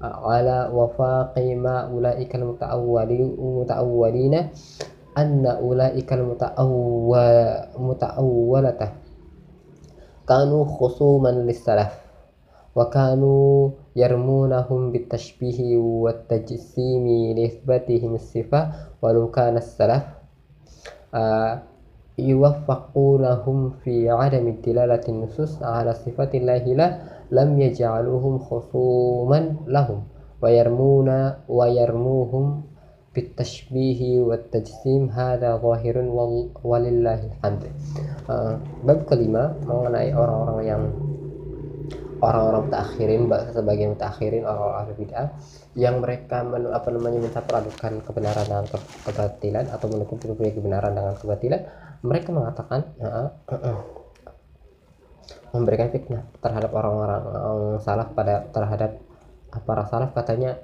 على 0.02 0.70
وفاق 0.72 1.38
ما 1.38 1.80
أولئك 1.92 2.34
المتأولين 2.36 4.34
أن 5.18 5.46
أولئك 5.46 6.12
المتأولة 7.80 8.80
كانوا 10.28 10.64
خصوما 10.64 11.28
للسلف 11.28 11.94
وكانوا 12.76 13.70
يرمونهم 13.96 14.92
بالتشبيه 14.92 15.76
والتجسيم 15.76 17.06
لإثباتهم 17.36 18.14
الصفة. 18.14 18.60
ولو 19.02 19.30
كان 19.30 19.56
السلف 19.56 20.02
آه 21.14 21.62
yuwaffaqu 22.16 23.20
lahum 23.20 23.76
fi 23.84 24.08
adami 24.08 24.56
tilalati 24.64 25.12
nusus 25.12 25.60
ala 25.60 25.92
sifatillahi 25.92 26.72
la 26.72 26.88
lam 27.28 27.60
yaj'aluhum 27.60 28.40
khusuman 28.40 29.60
lahum 29.68 30.08
wa 30.40 30.48
yarmuna 30.48 31.44
wa 31.44 31.68
yarmuhum 31.68 32.64
bitashbihi 33.12 34.20
wa 34.24 34.36
tajsim 34.52 35.08
hadha 35.08 35.56
zahirun 35.56 36.12
walillahi 36.60 37.32
hamd. 37.40 37.64
Uh, 38.28 38.60
bab 38.84 39.08
kelima 39.08 39.56
mengenai 39.64 40.12
orang-orang 40.12 40.60
yang 40.64 40.82
orang-orang 42.20 42.64
takhirin 42.72 43.22
sebagian 43.52 43.92
takhirin 43.96 44.44
orang-orang 44.44 44.92
bid'ah 44.96 45.28
yang 45.76 46.00
mereka 46.00 46.40
men, 46.44 46.68
apa 46.72 46.88
namanya 46.88 47.28
mencampur 47.28 47.60
adukan 47.60 47.92
kebenaran 48.00 48.44
dengan 48.48 48.66
ke, 48.68 48.78
kebatilan 49.04 49.64
atau 49.68 49.86
menutupi 49.92 50.48
kebenaran 50.52 50.92
dengan 50.96 51.14
kebatilan 51.16 51.60
mereka 52.02 52.32
mengatakan 52.32 52.80
ya, 53.00 53.32
memberikan 55.52 55.88
fitnah 55.92 56.24
terhadap 56.42 56.70
orang-orang 56.74 57.22
salaf 57.80 58.12
pada 58.12 58.48
terhadap 58.52 59.00
para 59.64 59.84
salaf. 59.88 60.12
Katanya 60.12 60.60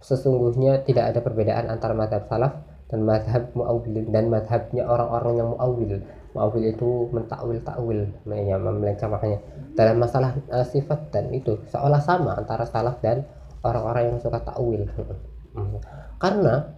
sesungguhnya 0.00 0.84
tidak 0.84 1.14
ada 1.14 1.20
perbedaan 1.20 1.68
antara 1.68 1.92
madhab 1.92 2.24
salaf 2.28 2.64
dan 2.88 3.04
madhab 3.04 3.52
muawil 3.56 4.08
dan 4.12 4.28
madhabnya 4.28 4.84
orang-orang 4.84 5.34
yang 5.40 5.48
muawil 5.56 5.92
muawil 6.32 6.64
itu 6.64 6.90
mentakwil 7.12 7.60
takwil 7.60 8.08
ya, 8.28 8.56
melenceng 8.56 9.12
makanya 9.12 9.38
dalam 9.76 10.00
masalah 10.00 10.32
uh, 10.48 10.64
sifat 10.64 11.12
dan 11.12 11.28
itu 11.32 11.60
seolah 11.68 12.00
sama 12.00 12.36
antara 12.36 12.64
salaf 12.64 13.00
dan 13.04 13.24
orang-orang 13.62 14.12
yang 14.12 14.18
suka 14.18 14.40
takwil. 14.42 14.88
Karena 16.16 16.72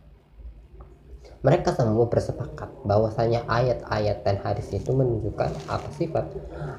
mereka 1.44 1.76
semua 1.76 2.08
bersepakat 2.08 2.72
bahwasanya 2.88 3.44
ayat-ayat 3.44 4.24
dan 4.24 4.40
hadis 4.40 4.72
itu 4.72 4.96
menunjukkan 4.96 5.52
apa 5.68 5.88
sifat. 5.92 6.24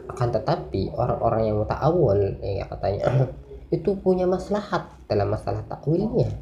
Akan 0.09 0.33
tetapi 0.33 0.89
orang-orang 0.97 1.53
yang 1.53 1.61
muta'awwal 1.61 2.41
ya 2.41 2.65
katanya 2.65 3.29
itu 3.77 3.93
punya 4.01 4.25
maslahat 4.25 4.89
dalam 5.05 5.29
masalah 5.29 5.61
takwilnya. 5.69 6.33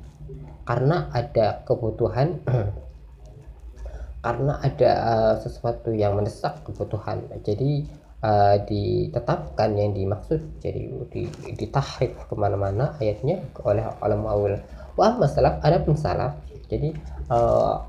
Karena 0.63 1.12
ada 1.12 1.68
kebutuhan 1.68 2.39
karena 4.25 4.53
ada 4.63 4.89
uh, 5.03 5.36
sesuatu 5.44 5.92
yang 5.92 6.15
mendesak 6.15 6.63
kebutuhan. 6.63 7.27
Jadi 7.44 7.92
uh, 8.24 8.56
ditetapkan 8.63 9.75
yang 9.75 9.92
dimaksud. 9.92 10.63
Jadi 10.63 10.96
di, 11.12 11.27
ditahrif 11.60 12.15
ke 12.24 12.34
mana-mana 12.39 12.96
ayatnya 13.03 13.44
oleh 13.68 13.84
oleh 14.00 14.15
muawil 14.15 14.56
wah 14.94 15.18
masalah 15.18 15.58
ada 15.65 15.82
pun 15.82 15.98
salah 15.98 16.38
jadi 16.70 16.94
uh, 17.30 17.84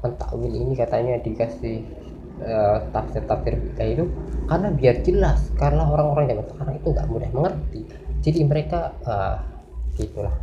ini 0.45 0.75
katanya 0.77 1.19
dikasih 1.23 1.83
uh, 2.43 2.79
tafsir-tafsir 2.91 3.55
itu 3.83 4.05
karena 4.47 4.69
biar 4.75 4.97
jelas 5.03 5.49
karena 5.57 5.87
orang-orang 5.87 6.31
zaman 6.31 6.47
sekarang 6.51 6.75
itu 6.79 6.89
nggak 6.93 7.09
mudah 7.09 7.31
mengerti. 7.33 7.81
Jadi 8.25 8.41
mereka 8.45 8.93
uh, 9.05 9.37
gitulah. 9.97 10.35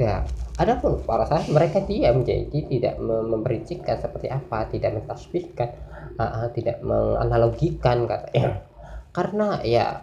Ya 0.00 0.24
adapun 0.56 1.00
para 1.04 1.28
sahabat 1.28 1.52
mereka 1.52 1.78
diam. 1.84 2.24
Jadi 2.24 2.58
tidak 2.68 2.96
mempericikkan 3.00 4.00
seperti 4.00 4.32
apa 4.32 4.68
tidak 4.72 4.96
mentasbihkan 4.96 5.68
uh, 6.16 6.24
uh, 6.24 6.46
tidak 6.56 6.80
menganalogikan 6.80 8.08
katanya 8.08 8.64
karena 9.10 9.58
ya 9.66 10.00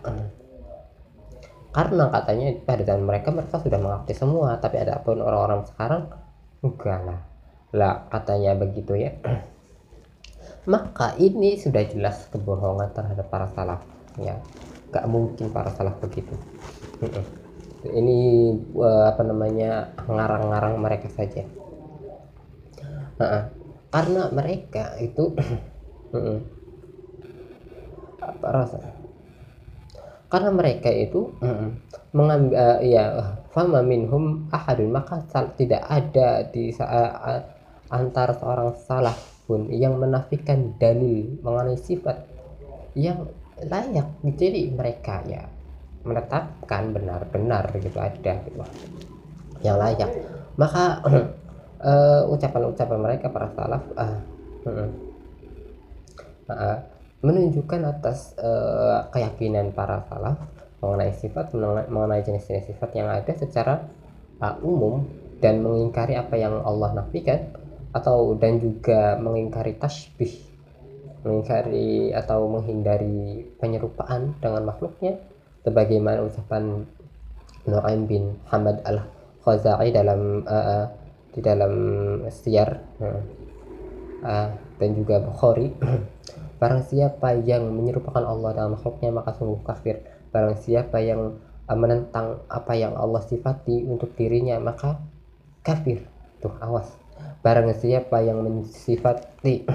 karena 1.72 2.10
katanya 2.10 2.48
pada 2.66 2.82
zaman 2.84 3.06
mereka 3.06 3.30
mereka 3.34 3.58
sudah 3.62 3.80
mengerti 3.82 4.13
semua. 4.13 4.58
Tapi 4.62 4.75
ada 4.82 5.01
pun 5.01 5.18
orang-orang 5.22 5.66
sekarang 5.66 6.10
enggak 6.62 7.01
lah 7.06 7.37
lah 7.76 8.08
katanya 8.08 8.56
begitu 8.56 8.96
ya. 8.96 9.12
Maka 10.72 11.16
ini 11.20 11.60
sudah 11.60 11.84
jelas 11.88 12.28
kebohongan 12.32 12.92
terhadap 12.92 13.28
para 13.32 13.48
salaf 13.52 13.84
ya 14.20 14.40
gak 14.92 15.08
mungkin 15.08 15.52
para 15.52 15.72
salaf 15.76 16.00
begitu. 16.00 16.32
Ini 17.88 18.20
uh, 18.76 19.12
apa 19.12 19.22
namanya 19.24 19.92
ngarang-ngarang 20.08 20.80
mereka 20.80 21.08
saja. 21.12 21.44
Karena 23.92 24.30
mereka 24.32 24.96
itu 25.00 25.36
apa 28.28 28.48
rasa? 28.48 28.80
Karena 30.28 30.52
mereka 30.52 30.92
itu 30.92 31.32
mengambil 32.12 32.56
uh, 32.60 32.80
ya 32.84 33.06
fama 33.56 33.80
minhum 33.80 34.52
ahadun 34.52 34.92
maka 34.92 35.24
tidak 35.56 35.88
ada 35.88 36.44
di 36.52 36.76
uh, 36.76 37.57
antara 37.89 38.36
seorang 38.36 38.75
salaf 38.84 39.17
pun 39.48 39.72
yang 39.72 39.96
menafikan 39.96 40.75
dalil 40.75 41.39
mengenai 41.39 41.79
sifat 41.79 42.27
yang 42.94 43.32
layak. 43.63 44.08
Jadi 44.24 44.72
mereka 44.75 45.24
ya 45.24 45.48
menetapkan 46.03 46.91
benar-benar 46.91 47.72
gitu 47.79 47.98
ada 47.98 48.34
gitu. 48.44 48.63
Yang 49.63 49.77
layak. 49.77 50.12
Maka 50.60 50.84
ucapan-ucapan 52.34 52.98
uh, 53.00 53.03
mereka 53.03 53.25
para 53.32 53.48
salaf 53.56 53.84
uh, 53.96 54.20
uh, 54.67 54.89
uh, 56.51 56.77
menunjukkan 57.22 57.82
atas 57.98 58.38
uh, 58.38 59.10
keyakinan 59.10 59.74
para 59.74 60.06
salaf 60.06 60.38
mengenai 60.77 61.13
sifat 61.17 61.58
mengenai 61.89 62.22
jenis-jenis 62.22 62.70
sifat 62.70 62.89
yang 62.94 63.10
ada 63.10 63.34
secara 63.34 63.82
uh, 64.41 64.56
umum 64.62 65.06
dan 65.41 65.62
mengingkari 65.62 66.17
apa 66.17 66.38
yang 66.38 66.62
Allah 66.62 66.98
nafikan 66.98 67.57
atau 67.98 68.38
dan 68.38 68.62
juga 68.62 69.18
mengingkari 69.18 69.75
tasbih. 69.82 70.38
Mengingkari 71.25 72.13
atau 72.13 72.46
menghindari 72.46 73.50
penyerupaan 73.58 74.38
dengan 74.38 74.70
makhluknya. 74.70 75.18
Sebagaimana 75.66 76.24
ucapan 76.24 76.88
Nu'aim 77.68 78.08
bin 78.08 78.39
Hamad 78.48 78.80
al-Khazai 78.88 79.92
dalam 79.92 80.46
uh, 80.48 80.88
di 81.36 81.44
dalam 81.44 81.74
siar 82.32 82.80
uh, 83.04 83.22
uh, 84.24 84.50
dan 84.80 84.89
juga 84.96 85.20
Bukhari. 85.20 85.74
Barang 86.62 86.82
siapa 86.88 87.38
yang 87.38 87.70
menyerupakan 87.70 88.24
Allah 88.24 88.56
dalam 88.56 88.80
makhluknya 88.80 89.12
maka 89.12 89.36
sungguh 89.36 89.60
kafir. 89.68 90.00
Barang 90.32 90.56
siapa 90.56 91.04
yang 91.04 91.36
uh, 91.68 91.77
menentang 91.77 92.39
apa 92.48 92.72
yang 92.77 92.96
Allah 92.96 93.20
sifati 93.25 93.84
untuk 93.84 94.16
dirinya 94.16 94.56
maka 94.63 95.04
kafir. 95.66 96.08
Tuh 96.39 96.54
awas 96.63 97.07
barang 97.41 97.70
siapa 97.77 98.25
yang 98.25 98.44
mensifati 98.44 99.63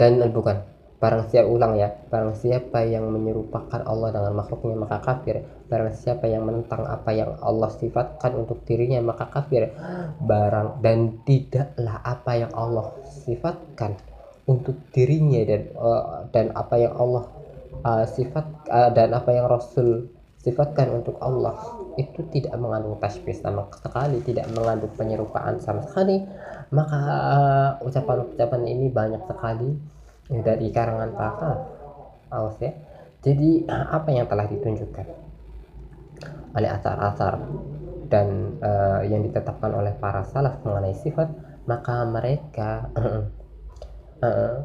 dan 0.00 0.12
bukan 0.32 0.56
barang 0.98 1.30
siapa 1.30 1.46
ulang 1.46 1.78
ya. 1.78 1.94
Barang 2.10 2.34
siapa 2.34 2.82
yang 2.82 3.06
menyerupakan 3.08 3.86
Allah 3.86 4.10
dengan 4.10 4.42
makhluknya 4.42 4.74
maka 4.74 4.98
kafir. 4.98 5.46
Barang 5.70 5.94
siapa 5.94 6.26
yang 6.26 6.44
menentang 6.44 6.82
apa 6.84 7.14
yang 7.14 7.38
Allah 7.38 7.70
sifatkan 7.70 8.34
untuk 8.34 8.66
dirinya 8.66 8.98
maka 9.00 9.30
kafir. 9.30 9.70
Barang 10.18 10.82
dan 10.82 11.22
tidaklah 11.22 12.02
apa 12.02 12.32
yang 12.34 12.52
Allah 12.52 12.90
sifatkan 13.06 13.94
untuk 14.48 14.80
dirinya 14.90 15.44
dan 15.44 15.62
uh, 15.76 16.24
dan 16.32 16.50
apa 16.56 16.74
yang 16.80 16.96
Allah 16.96 17.24
uh, 17.84 18.04
sifat 18.08 18.44
uh, 18.72 18.90
dan 18.90 19.12
apa 19.12 19.30
yang 19.30 19.46
Rasul 19.46 20.08
sifatkan 20.40 21.04
untuk 21.04 21.20
Allah 21.20 21.77
itu 21.98 22.22
tidak 22.30 22.54
mengandung 22.62 22.94
tasbih 23.02 23.34
sama 23.34 23.66
sekali 23.74 24.22
tidak 24.22 24.46
mengandung 24.54 24.94
penyerupaan 24.94 25.58
sama 25.58 25.82
sekali. 25.82 26.22
Maka 26.70 27.02
ucapan-ucapan 27.82 28.62
ini 28.70 28.86
banyak 28.88 29.22
sekali 29.26 29.74
dari 30.30 30.70
karangan 30.70 31.10
para 31.18 31.50
awas 32.30 32.56
ya. 32.62 32.72
Jadi 33.26 33.66
apa 33.96 34.08
yang 34.14 34.30
telah 34.30 34.46
ditunjukkan 34.46 35.06
oleh 36.54 36.70
asar-asar 36.70 37.34
dan 38.08 38.56
uh, 38.64 39.04
yang 39.04 39.20
ditetapkan 39.26 39.74
oleh 39.74 39.92
para 40.00 40.24
salaf 40.24 40.64
mengenai 40.64 40.96
sifat 40.96 41.28
maka 41.68 42.08
mereka 42.08 42.88
uh, 42.96 44.64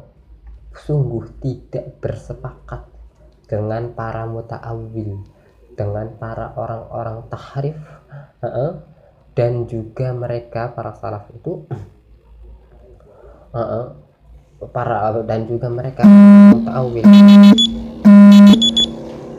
sungguh 0.88 1.28
tidak 1.44 2.00
bersepakat 2.00 2.88
dengan 3.44 3.92
para 3.92 4.24
muta'awil 4.24 5.33
dengan 5.74 6.06
para 6.18 6.54
orang-orang 6.54 7.26
tahrif 7.30 7.78
dan 9.34 9.66
juga 9.66 10.14
mereka 10.14 10.70
para 10.70 10.94
salaf 10.94 11.26
itu 11.34 11.66
para 14.74 15.10
dan 15.26 15.44
juga 15.50 15.68
mereka 15.68 16.06
mutaawil 16.54 17.04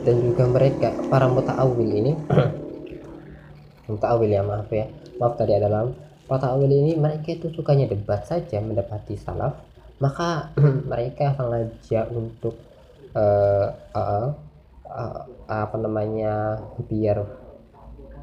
dan 0.06 0.16
juga 0.22 0.44
mereka 0.46 0.88
para 1.10 1.26
mutaawil 1.26 1.88
ini 1.88 2.12
mutaawil 3.90 4.30
ya 4.30 4.44
maaf 4.44 4.70
ya 4.70 4.86
maaf 5.18 5.34
tadi 5.40 5.56
ada 5.56 5.88
mutaawil 6.28 6.70
ini 6.70 6.94
mereka 6.94 7.32
itu 7.32 7.50
sukanya 7.50 7.88
debat 7.88 8.22
saja 8.28 8.60
mendapati 8.60 9.16
salaf 9.16 9.56
maka 9.98 10.52
mereka 10.90 11.32
sengaja 11.34 12.04
untuk 12.12 12.60
uh, 13.16 13.72
uh, 13.96 14.45
uh, 14.90 15.22
apa 15.46 15.76
namanya 15.78 16.62
biar 16.86 17.22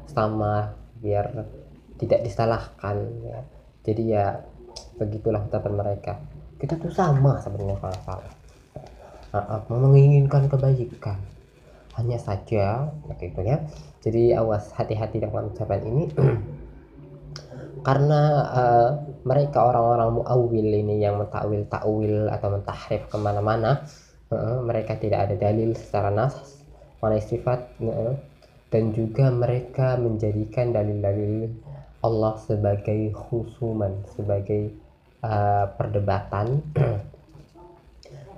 sama 0.08 0.74
biar 1.00 1.30
tidak 2.00 2.20
disalahkan 2.24 2.96
ya. 3.24 3.38
Jadi 3.84 4.02
ya 4.08 4.40
begitulah 4.96 5.44
ucapan 5.44 5.74
mereka. 5.76 6.12
Kita 6.56 6.80
tuh 6.80 6.90
sama 6.90 7.38
sebenarnya 7.42 7.76
kalau 7.78 7.98
salah. 8.06 8.34
Uh, 9.34 9.60
menginginkan 9.68 10.46
kebaikan. 10.46 11.18
Hanya 11.94 12.18
saja 12.18 12.90
begitu 13.06 13.42
ya. 13.42 13.62
Jadi 14.02 14.34
awas 14.34 14.70
hati-hati 14.74 15.22
dengan 15.22 15.50
ucapan 15.50 15.80
ini. 15.86 16.04
Karena 17.86 18.20
uh, 18.48 18.90
mereka 19.28 19.60
orang-orang 19.68 20.22
muawil 20.22 20.68
ini 20.72 21.04
yang 21.04 21.20
mentakwil 21.20 21.68
takwil 21.68 22.32
atau 22.32 22.48
mentahrif 22.48 23.04
ke 23.12 23.16
mana-mana 23.20 23.84
mereka 24.62 24.98
tidak 24.98 25.30
ada 25.30 25.36
dalil 25.38 25.74
secara 25.74 26.10
nas 26.10 26.62
mengenai 27.00 27.24
sifat 27.24 27.60
dan 28.72 28.84
juga 28.96 29.28
mereka 29.30 30.00
menjadikan 30.00 30.72
dalil-dalil 30.72 31.52
Allah 32.04 32.34
sebagai 32.44 33.12
khusuman 33.16 34.04
sebagai 34.12 34.72
uh, 35.24 35.72
perdebatan. 35.76 36.60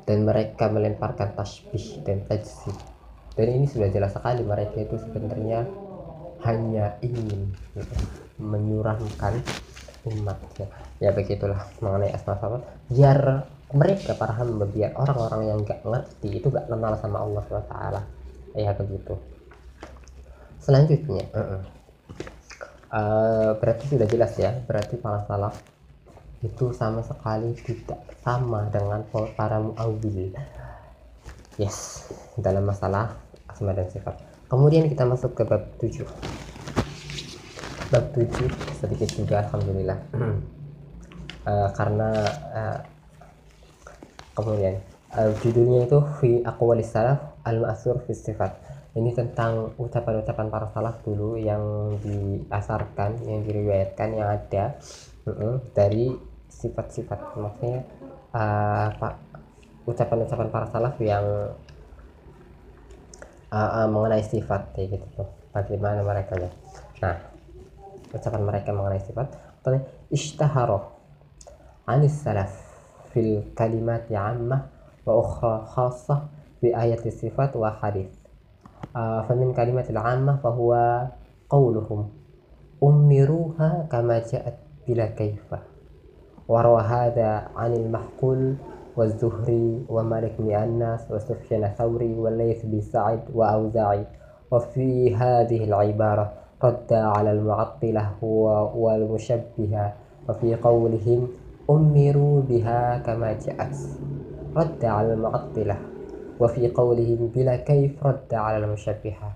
Dan 0.06 0.22
mereka 0.22 0.70
melemparkan 0.70 1.34
tasbih 1.34 1.98
dan 2.06 2.22
tajzib 2.30 2.78
dan 3.36 3.52
ini 3.52 3.68
sudah 3.68 3.92
jelas 3.92 4.16
sekali 4.16 4.40
mereka 4.40 4.80
itu 4.80 4.96
sebenarnya 4.96 5.68
hanya 6.48 6.96
ingin 7.04 7.52
gitu, 7.76 7.96
menyuramkan 8.40 9.44
umat 10.08 10.40
ya. 11.02 11.12
begitulah 11.12 11.68
mengenai 11.84 12.16
asma 12.16 12.40
biar 12.88 13.44
mereka 13.74 14.14
para 14.14 14.30
hamba 14.38 14.62
biar 14.70 14.94
orang-orang 14.94 15.42
yang 15.50 15.58
nggak 15.66 15.82
ngerti 15.82 16.38
itu 16.38 16.46
gak 16.54 16.70
kenal 16.70 16.94
sama 17.02 17.18
Allah 17.26 17.42
swt 17.50 17.72
ya 18.54 18.70
begitu. 18.78 19.14
Selanjutnya 20.62 21.24
uh 21.34 21.40
-uh. 21.40 21.62
Uh, 22.86 23.50
berarti 23.58 23.90
sudah 23.90 24.06
jelas 24.06 24.38
ya 24.38 24.54
berarti 24.62 24.94
para 24.94 25.26
salaf 25.26 25.58
itu 26.46 26.70
sama 26.70 27.02
sekali 27.02 27.58
tidak 27.58 27.98
sama 28.22 28.70
dengan 28.70 29.02
para 29.10 29.58
muawil 29.58 30.30
yes 31.58 32.06
dalam 32.38 32.62
masalah 32.62 33.18
asma 33.50 33.74
dan 33.74 33.90
sifat. 33.90 34.14
Kemudian 34.46 34.86
kita 34.86 35.02
masuk 35.02 35.34
ke 35.34 35.42
bab 35.42 35.66
7 35.82 36.06
bab 37.90 38.04
7 38.14 38.46
sedikit 38.78 39.10
juga 39.18 39.42
alhamdulillah. 39.42 39.98
Uh, 41.46 41.70
karena 41.74 42.10
uh, 42.54 42.78
kemudian 44.36 44.78
uh, 45.16 45.32
judulnya 45.40 45.88
itu 45.88 45.98
fi 46.20 46.30
aqwali 46.44 46.84
salaf 46.84 47.40
al 47.42 47.64
ma'sur 47.64 48.04
fi 48.04 48.12
sifat. 48.12 48.52
Ini 48.96 49.12
tentang 49.12 49.76
ucapan-ucapan 49.76 50.46
para 50.48 50.68
salaf 50.72 51.04
dulu 51.04 51.36
yang 51.36 51.96
diasarkan 52.00 53.24
yang 53.28 53.44
diriwayatkan 53.44 54.08
yang 54.12 54.28
ada 54.28 54.76
uh 55.24 55.30
-uh, 55.32 55.54
dari 55.72 56.12
sifat-sifat. 56.48 57.36
Maksudnya 57.36 57.84
uh, 58.32 58.88
ucapan-ucapan 59.88 60.48
para 60.48 60.66
salaf 60.68 60.96
yang 61.00 61.24
uh, 63.52 63.70
uh, 63.82 63.86
mengenai 63.88 64.22
sifat 64.24 64.74
kayak 64.74 64.98
gitu 64.98 65.06
tuh 65.22 65.28
bagaimana 65.54 66.02
mereka 66.02 66.34
ya 66.36 66.50
nah 67.02 67.16
ucapan 68.12 68.42
mereka 68.42 68.70
mengenai 68.72 69.02
sifat 69.02 69.28
ishtahara 70.10 70.80
anis 71.86 72.22
salaf 72.22 72.65
في 73.16 73.20
الكلمات 73.20 74.12
عامة 74.12 74.62
وأخرى 75.06 75.64
خاصة 75.66 76.22
في 76.60 76.82
آية 76.82 77.00
الصفات 77.06 77.56
وحديث. 77.56 78.12
آه، 78.96 79.22
فمن 79.22 79.54
كلمة 79.54 79.84
العامة 79.90 80.36
فهو 80.36 81.02
قولهم 81.50 82.08
أمروها 82.82 83.86
كما 83.92 84.18
جاءت 84.18 84.54
بلا 84.88 85.06
كيف. 85.06 85.54
وروى 86.48 86.82
هذا 86.82 87.48
عن 87.56 87.72
المحقول 87.72 88.54
والزهري 88.96 89.84
ومالك 89.88 90.34
بن 90.38 90.52
أنس 90.52 91.10
وسفيان 91.10 91.64
الثوري 91.64 92.14
والليث 92.14 92.66
بن 92.66 92.80
سعد 92.80 93.20
وأوزاعي. 93.34 94.04
وفي 94.50 95.16
هذه 95.16 95.64
العبارة 95.64 96.32
رد 96.64 96.92
على 96.92 97.32
المعطلة 97.32 98.12
والمشبهة. 98.76 99.92
وفي 100.28 100.54
قولهم 100.54 101.28
أمروا 101.70 102.42
بها 102.42 102.98
كما 102.98 103.32
جاءت. 103.32 103.76
رد 104.56 104.84
على 104.84 105.12
المعطلة. 105.14 105.76
وفي 106.40 106.68
قولهم 106.68 107.30
بلا 107.34 107.56
كيف 107.56 108.06
رد 108.06 108.34
على 108.34 108.64
المشبهة. 108.64 109.32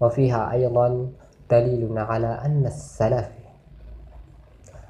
وفيها 0.00 0.52
أيضا 0.52 1.08
دليل 1.50 1.98
على 1.98 2.26
أن 2.26 2.66
السلف 2.66 3.28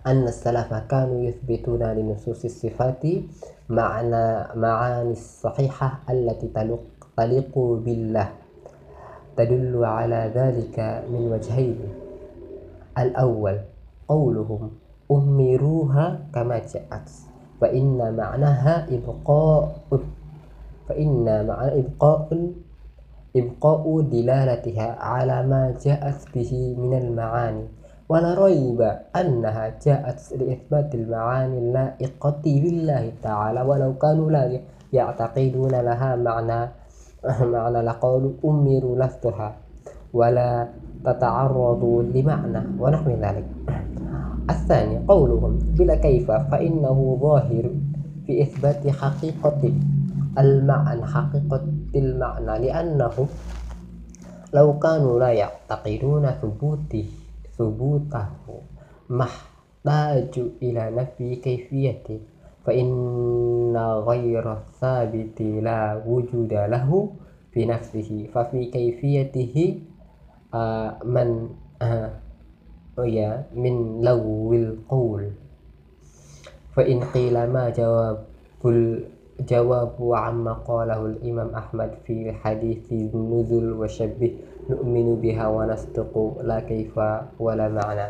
أن 0.06 0.24
السلف 0.24 0.74
كانوا 0.74 1.20
يثبتون 1.24 1.82
لنصوص 1.82 2.44
الصفات 2.44 3.02
معنى 3.68 4.46
معاني 4.54 5.12
الصحيحة 5.12 5.98
التي 6.10 6.48
تليق 7.16 7.58
بالله. 7.58 8.28
تدل 9.36 9.84
على 9.84 10.32
ذلك 10.34 11.04
من 11.10 11.32
وجهين. 11.32 11.78
الأول 12.98 13.58
قولهم 14.08 14.70
أمروها 15.10 16.18
كما 16.34 16.58
جاءت. 16.58 17.08
فإن 17.60 18.16
معناها 18.16 18.86
إبقاء 18.94 19.76
فإن 20.88 21.46
معنى 21.46 21.80
إبقاء 21.80 22.50
إبقاء 23.36 24.00
دلالتها 24.00 24.88
على 25.00 25.46
ما 25.46 25.74
جاءت 25.84 26.20
به 26.34 26.76
من 26.78 26.98
المعاني. 26.98 27.66
ولا 28.08 28.44
ريب 28.44 28.80
أنها 29.16 29.64
جاءت 29.84 30.32
لإثبات 30.40 30.94
المعاني 30.94 31.58
اللائقة 31.58 32.42
بالله 32.44 33.12
تعالى. 33.22 33.62
ولو 33.62 33.94
كانوا 33.94 34.30
لا 34.30 34.60
يعتقدون 34.92 35.74
لها 35.74 36.16
معنى 36.16 36.60
معنى 37.40 37.80
لقول 37.82 38.34
أمروا 38.44 38.96
لفتها 38.96 39.56
ولا 40.14 40.68
تتعرضوا 41.04 42.02
لمعنى 42.02 42.62
ونحو 42.80 43.10
ذلك. 43.10 43.46
الثاني 44.50 44.98
قولهم 45.08 45.58
بلا 45.58 45.94
كيف 45.94 46.30
فإنه 46.30 47.18
ظاهر 47.22 47.70
في 48.26 48.42
إثبات 48.42 48.88
حقيقة 48.88 49.72
المعنى 50.38 51.06
حقيقة 51.06 51.64
المعنى 51.94 52.66
لأنه 52.66 53.28
لو 54.54 54.78
كانوا 54.78 55.18
لا 55.20 55.32
يعتقدون 55.32 56.26
ثبوته 56.30 57.06
ثبوته 57.58 58.26
محتاج 59.10 60.32
إلى 60.62 60.90
نفي 60.90 61.36
كيفيته 61.36 62.20
فإن 62.64 63.76
غير 63.76 64.52
الثابت 64.52 65.42
لا 65.42 66.02
وجود 66.06 66.52
له 66.52 67.10
في 67.52 67.66
نفسه 67.66 68.28
ففي 68.34 68.64
كيفيته 68.64 69.80
آه 70.54 70.96
من 71.04 71.48
آه 71.82 72.10
الرؤيا 72.98 73.54
من 73.54 74.02
لغو 74.02 74.52
القول 74.52 75.30
فإن 76.74 76.98
قيل 77.14 77.46
ما 77.46 77.70
جواب؟ 77.70 78.18
الجواب 79.38 79.94
عما 80.02 80.52
قاله 80.66 81.06
الإمام 81.06 81.54
أحمد 81.54 81.90
في 82.04 82.32
حديث 82.32 82.92
النزل 82.92 83.72
وشبه 83.72 84.32
نؤمن 84.70 85.22
بها 85.22 85.46
ونصدق 85.48 86.12
لا 86.42 86.58
كيف 86.60 86.98
ولا 87.38 87.68
معنى 87.70 88.06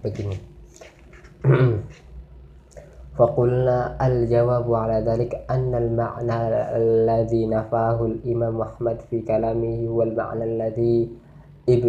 begini 0.00 0.40
فقلنا 3.20 4.00
الجواب 4.00 4.74
على 4.74 5.04
ذلك 5.04 5.44
أن 5.50 5.74
المعنى 5.76 6.40
الذي 6.80 7.46
نفاه 7.46 7.98
الإمام 8.06 8.60
أحمد 8.60 8.98
في 9.12 9.20
كلامه 9.20 9.88
هو 9.88 10.02
المعنى 10.02 10.44
الذي 10.44 10.96
اب... 11.68 11.84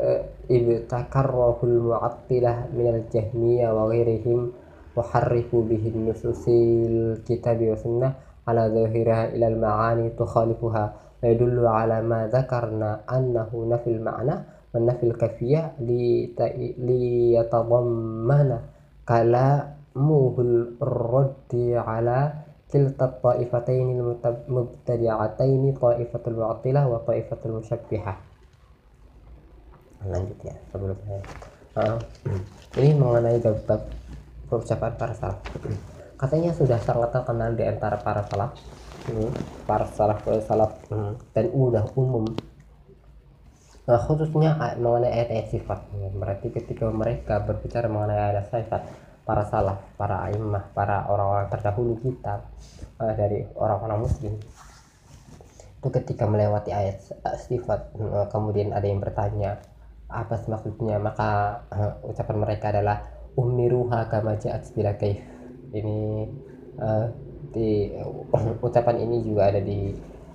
آه، 0.00 0.24
ابتكره 0.50 1.58
المعطلة 1.62 2.54
من 2.78 2.86
الجهمية 2.94 3.66
وغيرهم 3.82 4.52
وحرفوا 4.96 5.62
به 5.62 5.92
النصوص 5.94 6.44
الكتاب 6.48 7.62
والسنة 7.62 8.12
على 8.48 8.62
ظاهرها 8.74 9.24
إلى 9.34 9.46
المعاني 9.48 10.10
تخالفها 10.10 10.92
ويدل 11.22 11.66
على 11.66 12.02
ما 12.02 12.26
ذكرنا 12.26 13.00
أنه 13.12 13.50
نفي 13.70 13.90
المعنى 13.90 14.34
والنفي 14.74 15.02
الكفية 15.06 15.72
ليتضمن 16.78 18.58
كلامه 19.08 20.34
الرد 20.82 21.52
على 21.74 22.32
كلتا 22.72 23.04
الطائفتين 23.04 24.14
المبتدعتين 24.48 25.72
طائفة 25.80 26.20
المعطلة 26.26 26.88
وطائفة 26.88 27.36
المشبهة. 27.46 28.16
Lanjut 30.04 30.38
ya 30.44 30.54
sebelumnya. 30.68 31.20
Uh, 31.76 31.96
ini 32.80 32.96
mengenai 32.96 33.40
bab 33.40 33.82
ucapan 34.52 34.92
para 34.96 35.14
salaf. 35.16 35.40
Katanya 36.16 36.50
sudah 36.56 36.80
sangat 36.80 37.12
terkenal 37.12 37.52
di 37.56 37.64
antara 37.64 38.00
para 38.00 38.24
salaf. 38.28 38.56
Hmm, 39.08 39.32
para 39.68 39.86
salaf 39.88 40.24
salaf. 40.44 40.72
Hmm, 40.88 41.16
dan 41.32 41.52
udah 41.52 41.84
umum. 41.96 42.24
Nah 43.86 44.00
khususnya 44.02 44.76
mengenai 44.76 45.12
ayat-ayat 45.12 45.48
sifat. 45.52 45.78
Berarti 45.92 46.48
ketika 46.50 46.88
mereka 46.88 47.44
berbicara 47.44 47.86
mengenai 47.86 48.34
ayat 48.34 48.48
sifat 48.48 48.82
para 49.26 49.42
salaf 49.42 49.82
para 49.98 50.30
imam 50.30 50.54
para 50.70 51.10
orang-orang 51.10 51.50
terdahulu 51.50 51.98
kita 51.98 52.46
uh, 53.02 53.12
dari 53.18 53.42
orang-orang 53.58 54.06
muslim 54.06 54.38
itu 55.76 55.88
ketika 55.90 56.30
melewati 56.30 56.70
ayat 56.70 57.02
sifat 57.42 57.90
uh, 57.98 58.30
kemudian 58.30 58.70
ada 58.70 58.86
yang 58.86 59.02
bertanya 59.02 59.58
apa 60.06 60.38
maksudnya? 60.46 60.96
Maka 60.98 61.62
uh, 61.70 61.92
ucapan 62.06 62.36
mereka 62.38 62.70
adalah 62.70 63.06
umiruha 63.36 64.08
kama 64.08 64.38
ja'at 64.40 64.70
bila 64.72 64.96
kaif. 64.96 65.20
Ini 65.74 65.98
uh, 66.80 67.06
di 67.52 67.92
uh, 67.94 68.58
ucapan 68.66 68.96
ini 69.02 69.26
juga 69.26 69.52
ada 69.52 69.60
di 69.60 69.92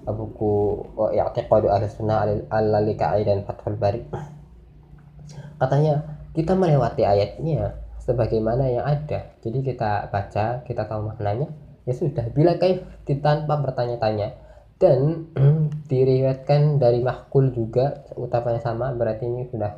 uh, 0.07 0.13
buku 0.13 0.53
uh, 0.95 1.11
I'tiqadu 1.11 1.71
Ahli 1.71 1.87
Sunnah 1.89 2.27
Al-Lalikai 2.49 3.23
dan 3.23 3.47
Fathul 3.47 3.79
Bari. 3.79 4.01
Katanya 5.61 6.21
kita 6.31 6.55
melewati 6.55 7.03
ayatnya 7.03 7.75
sebagaimana 8.01 8.67
yang 8.67 8.85
ada. 8.85 9.35
Jadi 9.43 9.59
kita 9.61 10.09
baca 10.09 10.63
kita 10.65 10.83
tahu 10.87 11.11
maknanya 11.11 11.49
ya 11.85 11.93
sudah 11.97 12.29
bila 12.29 12.61
kaif 12.61 12.85
tanpa 13.25 13.57
bertanya-tanya 13.57 14.50
dan 14.81 15.29
diriwayatkan 15.91 16.81
dari 16.81 17.05
Mahkul 17.05 17.53
juga 17.53 18.01
ucapannya 18.17 18.59
sama 18.65 18.89
berarti 18.97 19.29
ini 19.29 19.45
sudah 19.53 19.77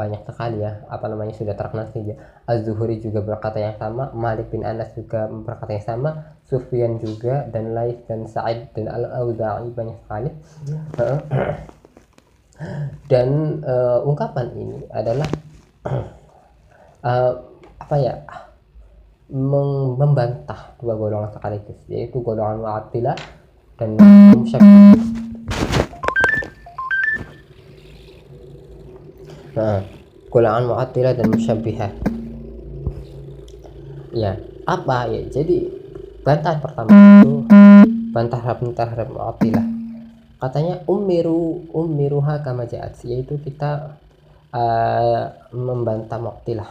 banyak 0.00 0.24
sekali 0.24 0.64
ya 0.64 0.80
apa 0.88 1.12
namanya 1.12 1.36
sudah 1.36 1.52
terkenal 1.52 1.92
saja 1.92 2.16
Az-Zuhri 2.48 3.04
juga 3.04 3.20
berkata 3.20 3.60
yang 3.60 3.76
sama 3.76 4.08
Malik 4.16 4.48
bin 4.48 4.64
Anas 4.64 4.96
juga 4.96 5.28
berkata 5.28 5.76
yang 5.76 5.84
sama 5.84 6.10
Sufyan 6.48 6.96
juga 6.96 7.44
dan 7.52 7.76
Laif 7.76 8.08
dan 8.08 8.24
Sa'id 8.24 8.72
dan 8.72 8.88
Al-Auza'i 8.88 9.68
banyak 9.70 9.96
sekali. 10.02 10.30
Dan 13.06 13.60
uh, 13.62 14.02
ungkapan 14.08 14.46
ini 14.56 14.78
adalah 14.88 15.28
uh, 17.04 17.32
apa 17.84 17.96
ya 18.00 18.14
membantah 19.30 20.74
dua 20.82 20.98
golongan 20.98 21.30
sekaligus 21.30 21.78
yaitu 21.86 22.18
golongan 22.18 22.66
Mu'attilah 22.66 23.39
dan 23.80 23.96
Musyabbih. 24.36 25.00
Nah, 29.56 29.80
golongan 30.28 30.64
Mu'attilah 30.68 31.12
dan 31.16 31.26
Musyabbihah. 31.32 31.92
Ya, 34.12 34.36
apa 34.68 35.08
ya? 35.08 35.24
Jadi 35.32 35.80
bantahan 36.20 36.60
pertama 36.60 36.92
itu 36.92 37.32
bantahan 38.12 38.60
terhadap 38.76 39.08
Mu'attilah 39.08 39.66
katanya 40.40 40.80
umiru 40.88 41.68
umiruha 41.76 42.40
kama 42.40 42.64
ja'at 42.64 42.96
yaitu 43.04 43.36
kita 43.44 44.00
uh, 44.56 45.22
membantah 45.52 46.16
Mu'attilah 46.16 46.70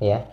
ya 0.00 0.24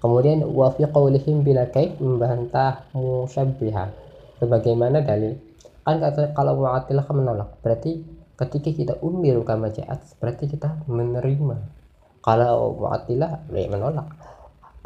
kemudian 0.00 0.40
wa 0.48 0.72
fi 0.72 0.88
qawlihim 0.88 1.44
bila 1.44 1.68
kaif 1.68 2.00
membantah 2.00 2.88
musyabbiha 2.96 4.07
sebagaimana 4.38 5.02
dalil? 5.04 5.36
Kan 5.82 6.00
kata 6.00 6.32
kalau 6.36 6.58
Mu'attilah 6.60 7.06
menolak 7.12 7.58
berarti 7.64 8.04
ketika 8.38 8.70
kita 8.70 8.94
umiru 9.02 9.42
kama 9.42 9.74
ja'at 9.74 10.18
berarti 10.22 10.46
kita 10.46 10.86
menerima. 10.86 11.56
Kalau 12.22 12.78
Mu'attilah 12.78 13.50
ya 13.50 13.68
menolak. 13.68 14.08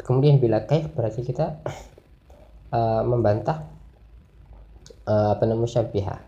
Kemudian 0.01 0.41
bila 0.41 0.65
kaif 0.67 0.91
berarti 0.91 1.23
kita 1.23 1.63
uh, 2.73 3.03
membantah 3.11 3.63
uh, 5.07 5.35
apa 5.35 5.43
namanya 5.47 5.79
syabihah 5.79 6.19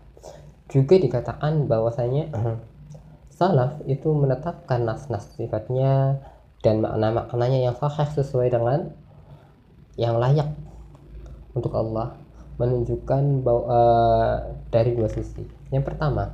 juga 0.66 0.98
dikatakan 0.98 1.70
bahwasanya 1.70 2.32
salaf 3.36 3.80
itu 3.86 4.10
menetapkan 4.10 4.82
nas-nas 4.82 5.30
sifatnya 5.36 6.20
dan 6.64 6.82
makna-maknanya 6.82 7.70
yang 7.70 7.76
sahih 7.76 8.08
sesuai 8.10 8.50
dengan 8.50 8.90
yang 9.96 10.18
layak 10.18 10.50
untuk 11.54 11.72
Allah 11.72 12.16
menunjukkan 12.56 13.44
bahwa 13.44 13.64
uh, 13.68 14.36
dari 14.72 14.96
dua 14.96 15.08
sisi. 15.12 15.44
Yang 15.68 15.84
pertama, 15.92 16.32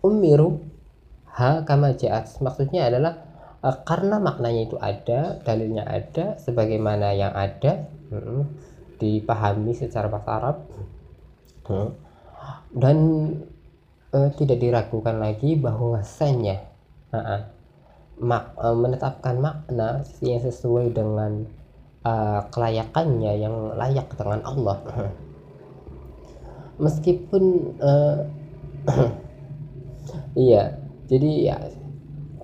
umiru 0.00 0.60
ha 1.32 1.64
kama 1.64 1.96
ja'at 1.96 2.40
maksudnya 2.44 2.88
adalah 2.88 3.20
uh, 3.60 3.76
karena 3.84 4.20
maknanya 4.20 4.62
itu 4.68 4.76
ada, 4.80 5.40
dalilnya 5.44 5.84
ada 5.84 6.36
sebagaimana 6.40 7.12
yang 7.12 7.32
ada. 7.32 7.88
Hmm, 8.12 8.44
dipahami 9.02 9.74
secara 9.74 10.06
bahasa 10.06 10.30
Arab 10.38 10.56
hmm. 11.66 11.90
dan 12.78 12.96
uh, 14.14 14.30
tidak 14.38 14.62
diragukan 14.62 15.18
lagi 15.18 15.58
bahwasanya 15.58 16.70
uh, 17.10 17.50
mak, 18.22 18.54
menetapkan 18.54 19.42
makna 19.42 20.06
yang 20.22 20.38
sesuai 20.38 20.94
dengan 20.94 21.50
uh, 22.06 22.40
kelayakannya 22.50 23.32
yang 23.38 23.74
layak 23.74 24.10
dengan 24.14 24.40
Allah. 24.46 24.78
Meskipun 26.82 27.42
uh, 27.78 28.18
iya 30.48 30.82
jadi 31.06 31.30
ya 31.52 31.56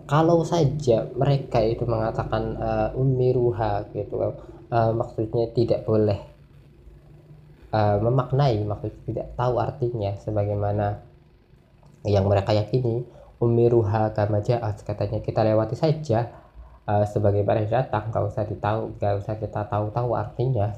kalau 0.08 0.40
saja 0.44 1.08
mereka 1.16 1.60
itu 1.60 1.84
mengatakan 1.84 2.56
uh, 2.56 2.88
umiruha 2.96 3.88
gitu 3.92 4.20
uh, 4.22 4.92
maksudnya 4.94 5.50
tidak 5.52 5.84
boleh 5.84 6.20
uh, 7.72 7.96
memaknai 8.00 8.62
maksud 8.64 8.92
tidak 9.04 9.34
tahu 9.36 9.60
artinya 9.60 10.16
sebagaimana 10.20 11.02
yang 12.06 12.24
mereka 12.24 12.54
yakini 12.54 13.04
umiruha 13.38 14.14
kama 14.14 14.42
katanya 14.84 15.18
kita 15.22 15.44
lewati 15.44 15.76
saja 15.76 16.47
uh, 16.88 17.04
sebagaimana 17.04 17.68
datang 17.68 18.08
nggak 18.08 18.24
usah 18.24 18.48
ditahu 18.48 18.96
nggak 18.96 19.14
usah 19.20 19.34
kita 19.36 19.68
tahu-tahu 19.68 20.16
artinya. 20.16 20.72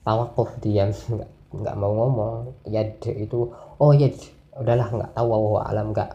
Tawakuf 0.00 0.56
diam 0.64 0.88
nggak 1.12 1.30
nggak 1.52 1.76
mau 1.76 1.92
ngomong. 1.92 2.64
Ya 2.64 2.88
itu 2.96 3.52
oh 3.52 3.92
ya 3.92 4.08
udahlah 4.56 4.88
nggak 4.88 5.12
tahu 5.12 5.26
wow 5.28 5.68
alam 5.68 5.92
nggak. 5.92 6.10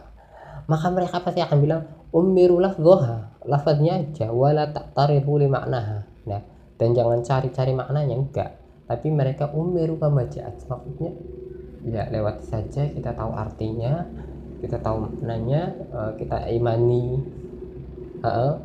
Maka 0.66 0.86
mereka 0.90 1.22
pasti 1.22 1.38
akan 1.38 1.58
bilang 1.62 1.82
umirulah 2.10 2.74
goha 2.74 3.30
lafaznya 3.46 4.02
aja 4.02 4.34
wala 4.34 4.66
tak 4.74 4.92
tarifu 4.92 5.38
maknaha 5.46 6.04
nah 6.26 6.42
dan 6.76 6.90
jangan 6.92 7.22
cari-cari 7.22 7.72
maknanya 7.72 8.18
enggak 8.18 8.50
tapi 8.90 9.08
mereka 9.14 9.48
umiru 9.54 9.94
pembacaan 9.94 10.52
maksudnya 10.58 11.14
ya 11.86 12.10
lewat 12.10 12.44
saja 12.44 12.90
kita 12.90 13.14
tahu 13.14 13.32
artinya 13.32 14.04
kita 14.60 14.76
tahu 14.84 15.08
maknanya 15.08 15.72
uh, 15.88 16.12
kita 16.20 16.52
imani. 16.52 17.16
Uh, 18.20 18.60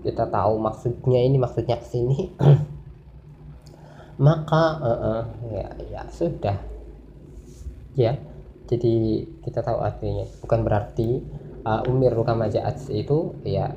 kita 0.00 0.28
tahu 0.28 0.60
maksudnya 0.60 1.20
ini 1.20 1.36
maksudnya 1.36 1.76
ke 1.80 1.86
sini. 1.86 2.32
Maka 4.26 4.64
uh, 4.80 5.00
uh, 5.00 5.22
ya 5.48 5.68
ya 5.88 6.02
sudah. 6.12 6.58
Ya 7.96 8.16
jadi 8.68 9.26
kita 9.44 9.64
tahu 9.64 9.80
artinya. 9.80 10.24
Bukan 10.44 10.60
berarti 10.62 11.24
uh, 11.64 11.82
umir 11.88 12.12
kama 12.22 12.48
itu 12.48 13.18
ya 13.42 13.72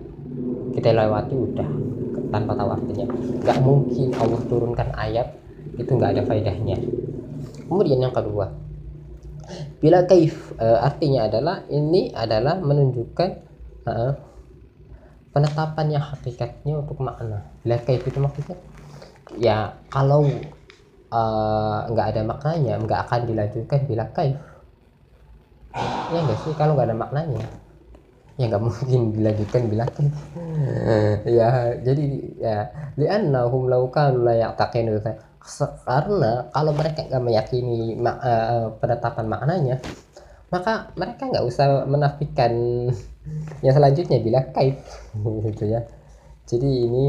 kita 0.74 0.90
lewati 0.92 1.36
udah 1.36 1.70
tanpa 2.32 2.54
tahu 2.56 2.70
artinya. 2.76 3.06
Nggak 3.44 3.60
mungkin 3.64 4.08
Allah 4.20 4.42
turunkan 4.48 4.90
ayat 4.96 5.28
itu 5.80 5.92
nggak 5.92 6.20
ada 6.20 6.24
faedahnya. 6.28 6.78
Kemudian 7.68 8.04
yang 8.04 8.14
kedua 8.14 8.64
bila 9.84 10.08
kaif 10.08 10.56
e, 10.56 10.64
artinya 10.64 11.28
adalah 11.28 11.68
ini 11.68 12.12
adalah 12.16 12.56
menunjukkan 12.64 13.30
e, 13.84 13.94
penetapan 15.34 16.00
yang 16.00 16.04
hakikatnya 16.06 16.74
untuk 16.80 17.02
makna. 17.02 17.44
Bila 17.66 17.82
kaif 17.82 18.06
itu 18.06 18.20
maksudnya? 18.22 18.58
Ya 19.36 19.74
kalau 19.90 20.30
eh, 21.10 21.80
nggak 21.90 22.08
ada 22.14 22.22
maknanya 22.22 22.74
nggak 22.80 23.00
akan 23.10 23.22
dilanjutkan 23.26 23.80
bila 23.90 24.06
kaif. 24.14 24.40
Ya 26.14 26.20
enggak 26.22 26.40
sih? 26.46 26.54
Kalau 26.54 26.78
nggak 26.78 26.94
ada 26.94 26.98
maknanya 26.98 27.46
ya 28.34 28.50
nggak 28.50 28.64
mungkin 28.66 29.14
dilanjutkan 29.14 29.62
bila 29.70 29.86
kaif. 29.90 30.16
Ya 31.28 31.76
jadi 31.82 32.06
ya 32.38 32.58
li'annahum 32.98 33.68
law 33.70 33.90
kanu 33.90 34.26
la 34.26 34.38
ya'taqinu 34.38 35.02
karena 35.84 36.48
kalau 36.56 36.72
mereka 36.72 37.04
nggak 37.04 37.24
meyakini 37.24 38.00
mak 38.00 38.18
uh, 38.24 38.72
penetapan 38.80 39.26
maknanya 39.28 39.76
maka 40.48 40.94
mereka 40.96 41.28
nggak 41.28 41.44
usah 41.44 41.84
menafikan 41.84 42.54
yang 43.64 43.74
selanjutnya 43.76 44.20
bila 44.20 44.40
kait 44.52 44.80
gitu 45.48 45.64
ya. 45.68 45.88
Jadi 46.44 46.70
ini 46.88 47.06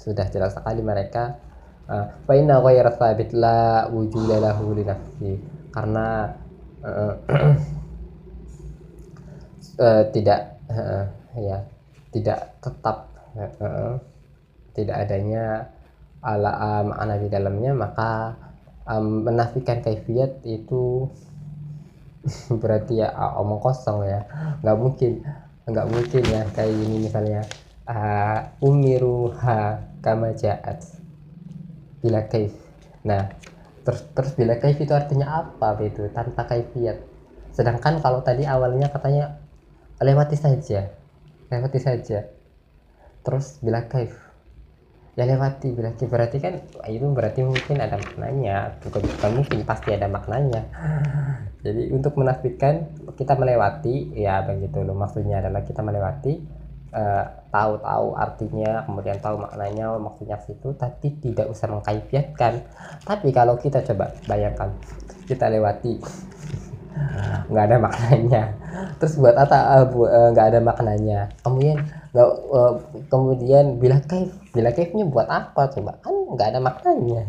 sudah 0.00 0.24
jelas 0.32 0.56
sekali 0.56 0.80
mereka 0.80 1.36
fa 2.24 2.32
inna 2.38 2.62
ghayra 2.62 2.94
thabit 2.94 3.34
la 3.34 3.90
wujuda 3.90 4.38
lahu 4.38 4.72
li 4.72 4.86
karena 5.74 6.30
uh, 6.86 7.14
uh, 9.82 10.02
tidak 10.14 10.40
uh, 10.70 11.04
ya 11.34 11.66
tidak 12.14 12.54
tetap 12.62 13.10
uh, 13.38 13.98
tidak 14.74 14.96
adanya 15.02 15.66
ala 16.22 16.52
uh, 16.52 16.82
makna 16.86 17.14
di 17.18 17.28
dalamnya 17.30 17.72
maka 17.74 18.38
um, 18.86 19.26
menafikan 19.26 19.82
kaifiat 19.82 20.42
itu 20.46 21.10
berarti 22.62 23.00
ya 23.00 23.08
uh, 23.12 23.40
omong 23.40 23.60
kosong 23.60 24.04
ya. 24.06 24.20
Nggak 24.60 24.78
mungkin 24.78 25.12
nggak 25.70 25.86
mungkin 25.86 26.22
ya 26.26 26.42
kayak 26.52 26.72
ini 26.74 26.96
misalnya. 27.08 27.42
Uh, 27.90 28.46
umiruha 28.62 29.82
kama 29.98 30.30
ja'at. 30.38 30.78
Bila 31.98 32.30
kaif. 32.30 32.54
Nah 33.02 33.34
terus 33.82 34.06
terus 34.14 34.32
bila 34.38 34.60
kaif 34.62 34.78
itu 34.78 34.94
artinya 34.94 35.42
apa 35.42 35.74
itu? 35.82 36.06
Tanpa 36.14 36.46
kaifiat. 36.46 37.02
Sedangkan 37.50 37.98
kalau 37.98 38.22
tadi 38.22 38.46
awalnya 38.46 38.92
katanya 38.94 39.42
lewati 39.98 40.38
saja. 40.38 40.86
Lewati 41.50 41.80
saja. 41.82 42.30
Terus 43.26 43.58
bila 43.58 43.90
kaif 43.90 44.29
ya 45.20 45.28
lewati 45.28 45.68
berarti 45.76 46.04
berarti 46.08 46.36
kan 46.40 46.56
itu 46.88 47.04
berarti 47.12 47.44
mungkin 47.44 47.76
ada 47.76 48.00
maknanya. 48.00 48.80
Bukan 48.80 49.04
bukan 49.04 49.30
mungkin 49.36 49.58
pasti 49.68 49.92
ada 49.92 50.08
maknanya. 50.08 50.64
Jadi 51.64 51.92
untuk 51.92 52.16
menafikan 52.16 52.88
kita 53.20 53.36
melewati 53.36 54.16
ya 54.16 54.40
begitu. 54.40 54.80
Loh 54.80 54.96
maksudnya 54.96 55.44
adalah 55.44 55.60
kita 55.60 55.84
melewati 55.84 56.40
uh, 56.96 57.24
tahu-tahu 57.52 58.16
artinya 58.16 58.88
kemudian 58.88 59.18
tahu 59.20 59.36
maknanya 59.44 59.92
maksudnya 60.00 60.38
situ 60.40 60.72
tapi 60.72 61.18
tidak 61.18 61.50
usah 61.50 61.66
mengkaifiatkan 61.66 62.62
tapi 63.02 63.34
kalau 63.34 63.58
kita 63.58 63.82
coba 63.82 64.14
bayangkan 64.24 64.70
kita 65.26 65.50
lewati 65.50 65.98
nggak 67.50 67.64
ada 67.70 67.76
maknanya. 67.76 68.42
Terus 68.98 69.20
buat 69.20 69.36
apa? 69.36 69.84
Uh, 69.92 70.28
nggak 70.32 70.46
ada 70.54 70.60
maknanya. 70.64 71.20
Kemudian 71.44 71.84
nggak 72.10 72.28
uh, 72.50 72.74
kemudian 73.06 73.78
bila 73.78 74.02
kaif 74.08 74.34
bila 74.50 74.74
kaifnya 74.74 75.06
buat 75.06 75.28
apa? 75.30 75.70
Coba 75.70 75.98
kan 76.02 76.14
nggak 76.14 76.48
ada 76.54 76.60
maknanya. 76.60 77.22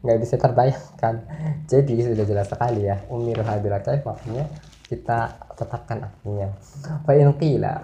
Nggak 0.00 0.18
bisa 0.22 0.34
terbayangkan. 0.40 1.14
Jadi 1.70 1.94
sudah 2.04 2.24
jelas 2.24 2.48
sekali 2.48 2.88
ya 2.88 2.96
umir 3.12 3.40
bila 3.40 3.78
kaif 3.84 4.02
maksudnya 4.04 4.48
kita 4.88 5.36
tetapkan 5.52 6.08
artinya. 6.08 6.48
Fa 7.04 7.12
in 7.12 7.28
qila 7.36 7.74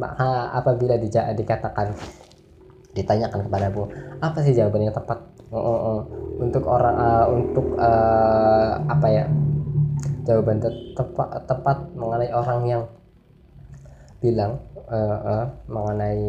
maka 0.00 0.54
apabila 0.56 0.96
di, 0.96 1.12
dikatakan 1.12 1.92
ditanyakan 2.94 3.50
kepada 3.50 3.68
bu 3.74 3.90
apa 4.22 4.38
sih 4.40 4.56
jawaban 4.56 4.88
yang 4.88 4.96
tepat? 4.96 5.20
Uh, 5.54 5.60
uh, 5.60 5.80
uh, 5.86 6.00
untuk 6.42 6.66
orang 6.66 6.96
uh, 6.98 7.26
untuk 7.30 7.66
uh, 7.78 8.80
apa 8.90 9.06
ya? 9.12 9.24
Jawaban 10.24 10.56
te 10.56 10.72
tepat 10.96 11.44
tepat 11.44 11.78
mengenai 11.92 12.32
orang 12.32 12.60
yang 12.64 12.82
bilang 14.24 14.56
uh, 14.88 15.18
uh, 15.20 15.44
mengenai 15.68 16.24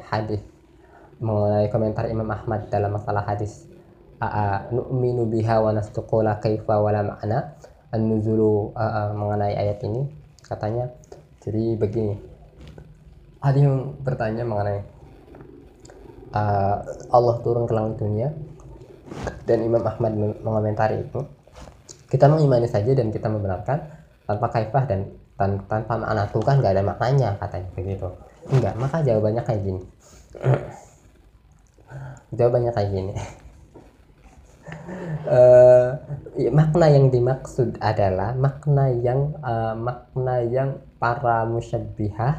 hadis 0.00 0.40
mengenai 1.22 1.70
komentar 1.70 2.10
Imam 2.10 2.26
Ahmad 2.26 2.66
dalam 2.66 2.98
masalah 2.98 3.22
hadis 3.22 3.70
nu'minu 4.74 5.26
biha 5.30 5.62
wa 5.62 5.70
nastuqula 5.70 6.42
kaifa 6.42 6.82
wala 6.82 7.06
ma'na? 7.06 7.58
An-nuzulu 7.94 8.74
mengenai 9.14 9.54
ayat 9.54 9.84
ini 9.86 10.08
katanya 10.42 10.90
jadi 11.42 11.78
begini. 11.78 12.16
Ada 13.42 13.58
yang 13.58 13.98
bertanya 14.02 14.46
mengenai 14.46 14.80
uh, 16.30 16.76
Allah 17.10 17.36
turun 17.42 17.66
ke 17.66 17.74
langit 17.74 17.98
dunia 17.98 18.28
dan 19.44 19.58
Imam 19.66 19.82
Ahmad 19.82 20.14
mengomentari 20.40 21.02
itu. 21.02 21.20
Kita 22.06 22.28
mengimani 22.28 22.68
saja 22.70 22.92
dan 22.94 23.10
kita 23.10 23.26
membenarkan 23.26 23.78
tanpa 24.28 24.46
kaifah 24.52 24.84
dan 24.86 25.00
tan 25.34 25.58
tanpa 25.66 25.98
makna. 25.98 26.28
Tuh 26.30 26.44
kan 26.44 26.62
gak 26.62 26.78
ada 26.78 26.84
maknanya 26.86 27.36
katanya 27.42 27.68
begitu. 27.74 28.08
Enggak 28.48 28.74
maka 28.78 29.02
jawabannya 29.06 29.42
kayak 29.46 29.62
gini 29.62 29.80
jawabannya 32.32 32.72
kayak 32.72 32.90
gini 32.92 33.14
uh, 35.28 35.90
makna 36.58 36.86
yang 36.90 37.06
dimaksud 37.12 37.78
adalah 37.78 38.34
makna 38.34 38.90
yang 38.90 39.36
uh, 39.42 39.76
makna 39.76 40.42
yang 40.42 40.70
para 40.98 41.44
musyabbihah 41.46 42.34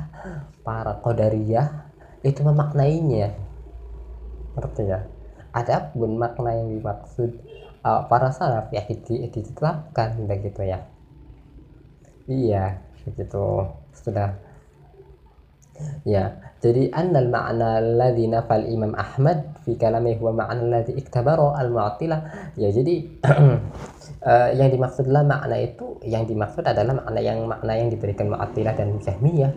para 0.64 1.04
qadariyah 1.04 1.92
itu 2.24 2.40
memaknainya. 2.40 3.36
Ngerti 4.56 4.84
ya? 4.88 5.04
Adapun 5.52 6.16
makna 6.16 6.56
yang 6.56 6.80
dimaksud 6.80 7.30
uh, 7.84 8.08
para 8.08 8.32
salaf 8.32 8.72
ya 8.72 8.88
ditetapkan 8.88 10.24
begitu 10.26 10.64
ya. 10.64 10.88
Iya 12.26 12.80
begitu. 13.04 13.68
Sudah 13.92 14.40
ya 16.06 16.54
jadi 16.64 16.96
annal 16.96 17.28
ma'na 17.28 17.84
alladhi 17.84 18.32
nafal 18.32 18.64
Imam 18.64 18.96
Ahmad 18.96 19.52
fi 19.68 19.76
kalamihi 19.76 20.16
huwa 20.16 20.48
ma'na 20.48 20.64
alladhi 20.64 20.96
iktabara 20.96 21.60
al-mu'attilah. 21.60 22.20
Ya 22.56 22.72
jadi 22.72 23.04
uh, 24.24 24.50
yang 24.64 24.72
dimaksudlah 24.72 25.28
makna 25.28 25.60
itu 25.60 26.00
yang 26.08 26.24
dimaksud 26.24 26.64
adalah 26.64 27.04
makna 27.04 27.20
yang 27.20 27.44
makna 27.44 27.76
yang 27.76 27.92
diberikan 27.92 28.32
mu'attilah 28.32 28.80
dan 28.80 28.96
jahmiyah 28.96 29.52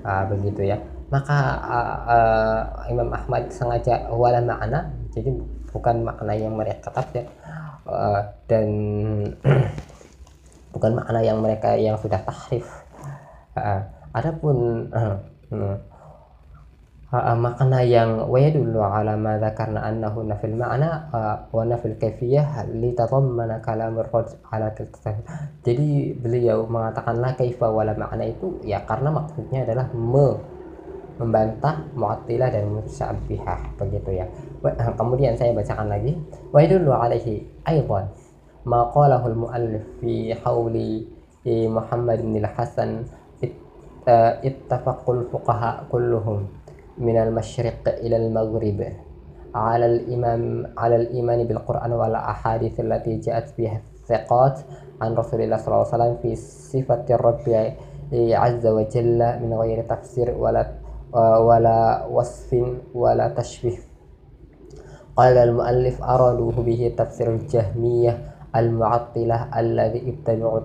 uh, 0.00 0.24
begitu 0.32 0.64
ya. 0.72 0.80
Maka 1.12 1.60
uh, 1.60 1.96
uh, 2.08 2.60
Imam 2.88 3.12
Ahmad 3.12 3.52
sengaja 3.52 4.08
wala 4.08 4.40
makna 4.40 4.96
jadi 5.12 5.28
bukan 5.76 6.08
makna 6.08 6.32
yang 6.40 6.56
mereka 6.56 6.88
tafsir. 6.88 7.28
Uh, 7.84 8.24
dan 8.48 8.64
bukan 10.72 10.96
makna 10.96 11.20
yang 11.20 11.44
mereka 11.44 11.76
yang 11.76 12.00
sudah 12.00 12.24
tahrif. 12.24 12.64
Uh, 13.52 13.84
adapun 14.14 14.88
uh, 14.94 15.18
uh, 15.50 15.76
uh, 17.10 17.36
makna 17.36 17.82
yang 17.82 18.30
wayadullu 18.30 18.78
ala 18.78 19.18
ma 19.18 19.36
dzakarna 19.36 19.82
annahu 19.82 20.22
nafil 20.22 20.54
ma'na 20.54 21.10
uh, 21.10 21.36
wa 21.50 21.66
nafil 21.66 21.98
kaifiyah 21.98 22.70
li 22.70 22.94
tadammana 22.94 23.58
kalam 23.58 23.98
ar 23.98 24.08
ala 24.54 24.70
jadi 25.66 25.88
beliau 26.18 26.64
mengatakanlah 26.70 27.34
kaifa 27.34 27.66
wala 27.66 27.92
makna 27.98 28.30
itu 28.30 28.62
ya 28.62 28.80
karena 28.86 29.10
maksudnya 29.10 29.66
adalah 29.66 29.90
me 29.92 30.54
membantah 31.14 31.78
Mu'attilah 31.94 32.50
dan 32.50 32.74
Musyabihah 32.74 33.78
begitu 33.78 34.18
ya. 34.18 34.26
Kemudian 34.98 35.38
saya 35.38 35.54
bacakan 35.54 35.86
lagi. 35.86 36.18
Wa 36.50 36.58
yadullu 36.58 36.90
alaihi 36.90 37.46
aidan 37.62 38.10
ma 38.66 38.88
qalahu 38.90 39.30
al-muallif 39.30 39.84
fi 40.02 40.34
hawli 40.34 41.06
Muhammad 41.68 42.24
bin 42.24 42.40
al-Hasan 42.40 43.04
ittafaqul 44.44 45.28
fuqaha 45.32 45.88
kulluhum 45.88 46.48
min 46.98 47.16
al-masyriq 47.16 47.84
ila 48.04 48.16
al-maghrib 48.16 48.80
على 49.54 49.86
الإمام 49.86 50.74
على 50.74 50.96
الإيمان 50.96 51.46
بالقرآن 51.46 51.92
والأحاديث 51.92 52.80
التي 52.80 53.22
جاءت 53.22 53.54
بها 53.58 53.78
الثقات 54.02 54.56
عن 54.98 55.14
رسول 55.14 55.40
الله 55.46 55.56
صلى 55.56 55.68
الله 55.70 55.86
عليه 55.86 55.94
وسلم 55.94 56.16
في 56.22 56.30
صفة 56.74 57.06
الرب 57.10 57.46
عز 58.34 58.64
وجل 58.66 59.18
من 59.46 59.50
غير 59.54 59.78
تفسير 59.86 60.34
ولا 60.34 60.62
ولا 61.38 62.06
وصف 62.10 62.50
ولا 62.94 63.28
تشبيه. 63.30 63.78
قال 65.16 65.36
المؤلف 65.38 66.02
أرادوه 66.02 66.56
به 66.66 66.94
تفسير 66.98 67.30
الجهمية 67.30 68.12
المعطلة 68.56 69.38
الذي 69.60 70.00
اتبعوا 70.10 70.60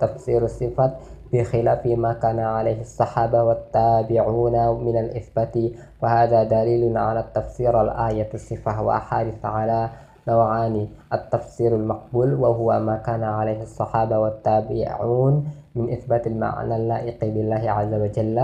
تفسير 0.00 0.44
الصفات 0.44 0.92
بخلاف 1.36 1.86
ما 1.86 2.12
كان 2.12 2.38
عليه 2.38 2.80
الصحابة 2.80 3.42
والتابعون 3.42 4.56
من 4.84 4.96
الإثبات. 4.98 5.54
وهذا 6.02 6.44
دليل 6.44 6.96
على 6.96 7.20
التفسير 7.20 7.80
الآية 7.80 8.30
الصفة 8.34 8.82
وأحاديث 8.82 9.44
على 9.44 9.90
نوعان 10.28 10.88
التفسير 11.12 11.76
المقبول 11.76 12.34
وهو 12.34 12.80
ما 12.80 12.96
كان 12.96 13.22
عليه 13.22 13.62
الصحابة 13.62 14.18
والتابعون 14.18 15.34
من 15.74 15.92
إثبات 15.92 16.26
المعنى 16.26 16.76
اللائق 16.76 17.20
بالله 17.24 17.70
عز 17.70 17.94
وجل 17.94 18.38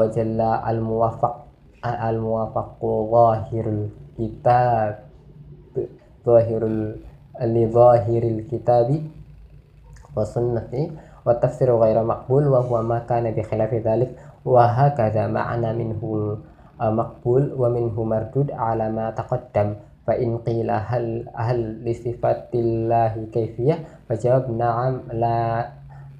وجل 0.00 0.40
الموافق 0.40 1.34
الموافق 1.86 2.80
ظاهر 3.10 3.64
الكتاب 4.18 4.98
ظاهر 6.26 6.62
لظاهر 7.40 8.22
الكتاب 8.22 8.88
والسنة 10.16 10.90
والتفسير 11.26 11.76
غير 11.76 12.04
مقبول 12.04 12.48
وهو 12.48 12.82
ما 12.82 12.98
كان 12.98 13.30
بخلاف 13.30 13.74
ذلك 13.74 14.10
وهكذا 14.44 15.26
معنى 15.26 15.72
منه 15.72 16.36
مقبول 16.80 17.52
ومنه 17.58 18.04
مردود 18.04 18.50
على 18.50 18.90
ما 18.90 19.10
تقدم. 19.10 19.74
فإن 20.06 20.38
قيل 20.38 20.70
هل 20.70 21.28
هل 21.34 21.84
لصفات 21.84 22.48
الله 22.54 23.26
كيفية؟ 23.32 23.78
فجواب 24.08 24.50
نعم 24.50 25.00
لا 25.12 25.68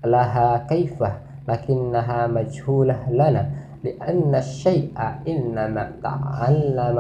لها 0.04 0.66
كيفة 0.68 1.12
لكنها 1.48 2.26
مجهولة 2.26 3.10
لنا 3.10 3.50
لأن 3.84 4.34
الشيء 4.34 4.92
إنما 5.28 5.92
تعلم 6.02 6.98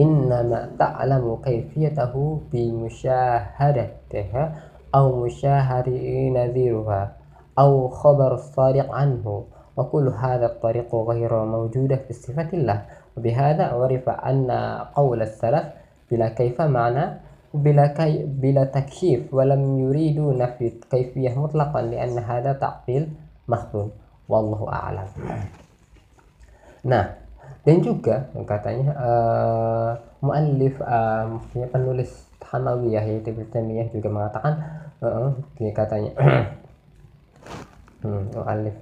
إنما 0.00 0.68
تعلم 0.78 1.36
كيفيته 1.44 2.40
بمشاهدتها. 2.52 4.44
أو 4.95 5.25
مشاهدة 5.25 6.29
نذيرها 6.29 7.11
أو 7.59 7.87
خبر 7.89 8.33
الصادق 8.33 8.91
عنه 8.91 9.43
وكل 9.77 10.07
هذا 10.07 10.45
الطريق 10.45 10.95
غير 10.95 11.45
موجودة 11.45 11.95
في 11.95 12.13
صفة 12.13 12.49
الله 12.53 12.85
وبهذا 13.17 13.63
عرف 13.63 14.09
أن 14.09 14.51
قول 14.95 15.21
السلف 15.21 15.65
بلا 16.11 16.27
كيف 16.29 16.61
معنى 16.61 17.27
bila 17.55 17.95
kay 17.95 18.27
bila 18.27 18.67
takyif 18.67 19.31
walam 19.31 19.79
yuridu 19.79 20.35
nafi 20.35 20.77
kaifiyah 20.91 21.33
mutlaqan 21.33 21.89
lian 21.89 22.19
hadha 22.19 22.59
ta'til 22.59 23.07
mahdhum 23.47 23.95
wallahu 24.27 24.67
a'lam 24.67 25.07
nah 26.83 27.15
dan 27.63 27.77
juga 27.83 28.27
katanya 28.43 28.91
uh, 28.99 29.91
muallif 30.19 30.75
uh, 30.83 31.39
penulis 31.71 32.27
Hanawiyah 32.52 33.04
yaitu 33.08 33.32
Ibnu 33.32 33.48
Taimiyah 33.48 33.88
juga 33.88 34.08
mengatakan 34.12 34.52
uh, 35.00 35.32
ini 35.58 35.72
katanya. 35.72 36.12
Hmm, 38.02 38.34
muallif 38.34 38.74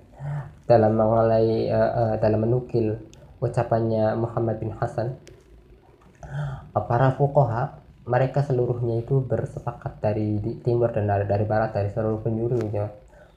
dalam 0.64 0.96
mengalai 0.96 1.68
uh, 1.68 1.92
uh, 1.92 2.14
dalam 2.16 2.40
menukil 2.40 2.96
ucapannya 3.36 4.16
Muhammad 4.16 4.56
bin 4.56 4.72
Hasan 4.72 5.12
uh, 6.24 6.84
para 6.88 7.12
fuqaha 7.20 7.80
mereka 8.08 8.40
seluruhnya 8.40 9.04
itu 9.04 9.20
bersepakat 9.20 10.00
dari 10.00 10.40
timur 10.64 10.88
dan 10.90 11.04
dari, 11.04 11.28
dari 11.28 11.44
barat 11.44 11.76
dari 11.76 11.92
seluruh 11.92 12.24
penjuru 12.24 12.58
ya. 12.72 12.88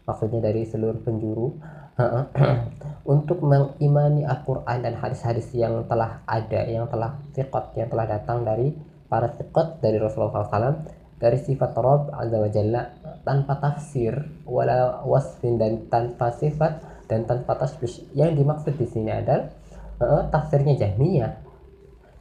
Maksudnya 0.03 0.39
dari 0.39 0.63
seluruh 0.67 0.99
penjuru 1.03 1.47
untuk 3.13 3.43
mengimani 3.43 4.23
Al-Quran 4.25 4.81
dan 4.81 4.97
hadis-hadis 4.97 5.51
yang 5.53 5.85
telah 5.85 6.23
ada 6.25 6.63
yang 6.63 6.89
telah 6.89 7.19
sikot 7.35 7.75
yang 7.77 7.91
telah 7.91 8.07
datang 8.07 8.47
dari 8.47 8.73
para 9.13 9.29
sikot 9.29 9.77
dari 9.77 10.01
Rasulullah 10.01 10.49
SAW 10.49 10.89
dari 11.21 11.37
sifat 11.37 11.77
Rabb 11.77 12.17
Azza 12.17 12.37
wa 12.41 12.49
Jalla 12.49 12.81
tanpa 13.21 13.61
tafsir 13.61 14.17
wala 14.49 15.05
wasfin 15.05 15.61
dan 15.61 15.85
tanpa 15.85 16.33
sifat 16.33 17.05
dan 17.05 17.29
tanpa 17.29 17.53
tasbih. 17.61 18.09
Yang 18.17 18.41
dimaksud 18.41 18.73
di 18.73 18.89
sini 18.89 19.13
adalah 19.13 19.53
uh, 20.01 20.25
tafsirnya 20.33 20.73
Jahmiyah 20.81 21.45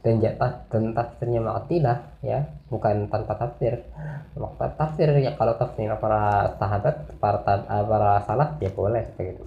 dan 0.05 0.21
jatah 0.21 0.69
dan 0.69 0.93
tafsirnya 0.93 1.41
Mu'tazilah 1.41 1.97
ya 2.21 2.45
bukan 2.69 3.09
tanpa 3.09 3.33
tafsir. 3.41 3.89
Maka 4.37 4.77
tafsir 4.77 5.09
ya 5.17 5.33
kalau 5.33 5.57
tafsir 5.57 5.89
para 5.97 6.53
sahabat 6.61 7.17
para 7.17 7.41
para 7.65 8.21
salaf 8.29 8.61
ya 8.61 8.69
boleh 8.69 9.09
begitu 9.17 9.41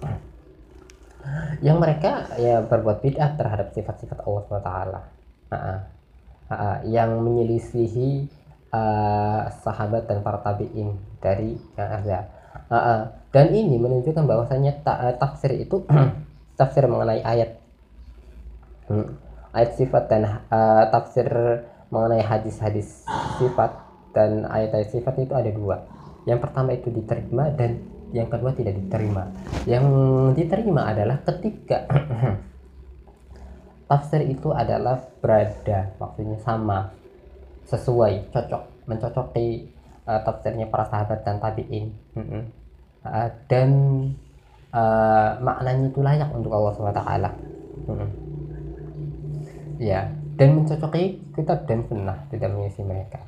yang 1.59 1.81
mereka 1.81 2.23
ya 2.39 2.63
berbuat 2.63 3.03
bid'ah 3.03 3.35
terhadap 3.35 3.75
sifat-sifat 3.75 4.23
Allah 4.23 4.41
SWT 4.47 4.71
uh, 5.51 5.79
uh, 6.51 6.79
yang 6.87 7.19
menyelisihi 7.23 8.27
uh, 8.71 9.51
sahabat 9.63 10.07
dan 10.07 10.23
para 10.25 10.41
tabi'in 10.43 10.97
dari 11.23 11.55
yang 11.79 11.89
ada. 12.03 12.19
Uh, 12.67 12.75
uh, 12.75 13.01
dan 13.31 13.53
ini 13.53 13.79
menunjukkan 13.79 14.25
bahwasanya 14.27 14.83
ta 14.83 14.97
uh, 14.99 15.13
tafsir 15.15 15.55
itu 15.55 15.83
tafsir 16.59 16.83
mengenai 16.87 17.21
ayat. 17.23 17.59
Hmm 18.87 19.27
ayat 19.57 19.71
sifat 19.73 20.03
dan 20.05 20.21
uh, 20.53 20.83
tafsir 20.93 21.27
mengenai 21.89 22.21
hadis-hadis 22.21 23.01
sifat 23.41 23.73
dan 24.13 24.45
ayat-ayat 24.45 24.89
sifat 24.93 25.13
itu 25.17 25.33
ada 25.33 25.49
dua. 25.49 25.81
Yang 26.29 26.39
pertama 26.45 26.77
itu 26.77 26.93
diterima 26.93 27.49
dan 27.57 27.81
yang 28.13 28.29
kedua 28.29 28.53
tidak 28.53 28.77
diterima. 28.77 29.33
Yang 29.65 29.85
diterima 30.37 30.93
adalah 30.93 31.17
ketika 31.25 31.87
tafsir 33.87 34.21
itu 34.27 34.51
adalah 34.51 34.99
berada 35.23 35.95
maksudnya 35.97 36.37
sama 36.43 36.91
sesuai 37.67 38.31
cocok 38.31 38.63
mencocoki 38.87 39.67
uh, 40.07 40.21
tafsirnya 40.23 40.71
para 40.71 40.87
sahabat 40.87 41.23
dan 41.27 41.39
tabiin. 41.43 41.91
Uh, 42.15 43.29
dan 43.47 43.69
uh, 44.71 45.39
maknanya 45.43 45.91
itu 45.91 45.99
layak 46.03 46.29
untuk 46.31 46.51
Allah 46.55 46.71
swt 46.75 46.99
uh, 46.99 47.33
ya 49.77 50.11
dan 50.37 50.49
mencocoki 50.53 51.33
kitab 51.35 51.65
dan 51.67 51.83
sunnah 51.87 52.17
tidak 52.31 52.49
mengisi 52.51 52.81
mereka. 52.83 53.23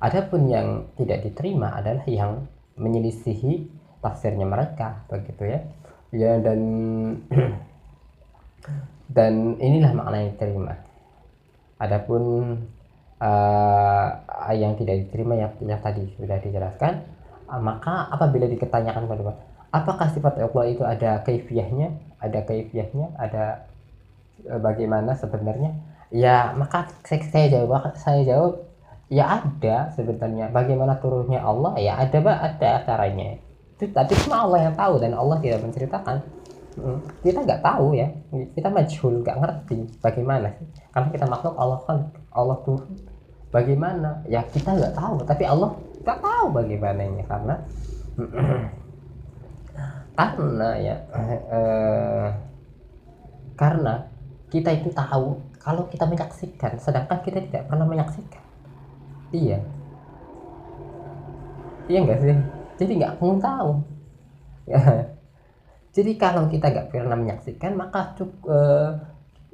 Adapun 0.00 0.48
yang 0.48 0.88
tidak 0.96 1.24
diterima 1.28 1.76
adalah 1.76 2.04
yang 2.08 2.48
menyelisihi 2.80 3.68
tafsirnya 4.00 4.48
mereka 4.48 5.04
begitu 5.12 5.44
ya. 5.44 5.60
Ya 6.10 6.32
dan 6.40 6.60
dan 9.10 9.58
inilah 9.58 9.90
makna 9.90 10.22
yang 10.22 10.30
diterima. 10.38 10.74
Adapun 11.82 12.22
uh, 13.18 14.08
yang 14.54 14.78
tidak 14.78 15.06
diterima 15.06 15.34
yang, 15.34 15.52
yang 15.66 15.80
tadi 15.82 16.06
sudah 16.14 16.38
dijelaskan 16.38 17.02
uh, 17.50 17.60
maka 17.60 18.06
apabila 18.14 18.46
diketanyakan 18.46 19.10
kepada 19.10 19.34
apakah 19.70 20.06
sifat 20.10 20.38
Allah 20.38 20.64
itu 20.70 20.82
ada 20.86 21.20
kaifiahnya 21.26 21.94
ada 22.22 22.38
kaifiahnya 22.46 23.16
ada 23.18 23.66
uh, 24.46 24.60
bagaimana 24.62 25.18
sebenarnya? 25.18 25.74
Ya 26.10 26.50
maka 26.58 26.90
saya, 27.06 27.22
saya 27.30 27.46
jawab 27.54 27.94
saya 27.94 28.22
jawab 28.26 28.66
ya 29.10 29.42
ada 29.42 29.90
sebenarnya. 29.94 30.50
Bagaimana 30.54 30.98
turunnya 30.98 31.42
Allah? 31.42 31.74
Ya 31.78 31.98
ada 31.98 32.18
ada 32.18 32.70
caranya. 32.86 33.38
Itu 33.78 33.90
tapi 33.94 34.14
cuma 34.26 34.42
Allah 34.46 34.70
yang 34.70 34.74
tahu 34.74 34.98
dan 34.98 35.14
Allah 35.14 35.38
tidak 35.38 35.62
menceritakan 35.62 36.39
kita 37.20 37.38
nggak 37.42 37.62
tahu 37.62 37.98
ya. 37.98 38.08
Kita 38.54 38.68
majhul 38.70 39.26
nggak 39.26 39.38
ngerti 39.42 39.78
bagaimana 39.98 40.48
karena 40.94 41.08
kita 41.10 41.26
makhluk 41.26 41.54
Allah 41.58 41.78
kan 41.84 41.98
Allah 42.30 42.58
turun 42.62 42.94
bagaimana? 43.50 44.22
Ya 44.30 44.46
kita 44.46 44.78
nggak 44.78 44.94
tahu. 44.94 45.16
Tapi 45.26 45.44
Allah 45.46 45.70
nggak 46.00 46.18
tahu 46.22 46.46
bagaimananya 46.54 47.24
karena 47.26 47.54
karena 50.18 50.68
ya 50.78 50.96
eh, 51.16 52.28
karena 53.56 53.94
kita 54.50 54.70
itu 54.74 54.90
tahu 54.90 55.38
kalau 55.60 55.86
kita 55.92 56.08
menyaksikan 56.08 56.80
sedangkan 56.80 57.18
kita 57.22 57.42
tidak 57.50 57.66
pernah 57.68 57.86
menyaksikan. 57.86 58.42
Iya. 59.30 59.58
Iya 61.90 61.98
enggak 62.06 62.18
sih? 62.22 62.38
Jadi 62.78 62.92
nggak 63.02 63.14
mau 63.18 63.34
tahu. 63.38 63.70
ya 64.70 64.78
jadi 65.90 66.12
kalau 66.14 66.46
kita 66.46 66.70
nggak 66.70 66.88
pernah 66.94 67.18
menyaksikan 67.18 67.74
maka 67.74 68.14
cukup 68.14 68.46
eh, 68.46 68.90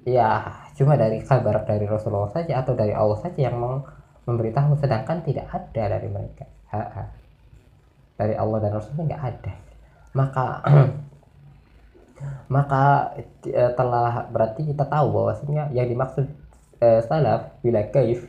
ya 0.06 0.44
cuma 0.76 0.94
dari 0.94 1.24
kabar 1.24 1.64
dari 1.64 1.88
Rasulullah 1.88 2.30
saja 2.30 2.60
atau 2.60 2.76
dari 2.76 2.92
Allah 2.92 3.18
saja 3.18 3.48
yang 3.48 3.58
memberitahu 4.26 4.76
sedangkan 4.78 5.24
tidak 5.24 5.48
ada 5.50 5.98
dari 5.98 6.08
mereka. 6.10 6.44
Ha 6.70 6.82
-ha. 6.82 7.02
dari 8.16 8.34
Allah 8.34 8.58
dan 8.58 8.72
Rasulnya 8.74 9.04
nggak 9.06 9.24
ada. 9.24 9.54
Maka 10.12 10.46
maka 12.54 12.84
e, 13.44 13.62
telah 13.76 14.24
berarti 14.32 14.64
kita 14.66 14.88
tahu 14.88 15.06
bahwasanya 15.12 15.68
yang 15.76 15.88
dimaksud 15.88 16.26
e, 16.80 16.88
salaf 17.04 17.60
bila 17.60 17.84
kaif 17.92 18.24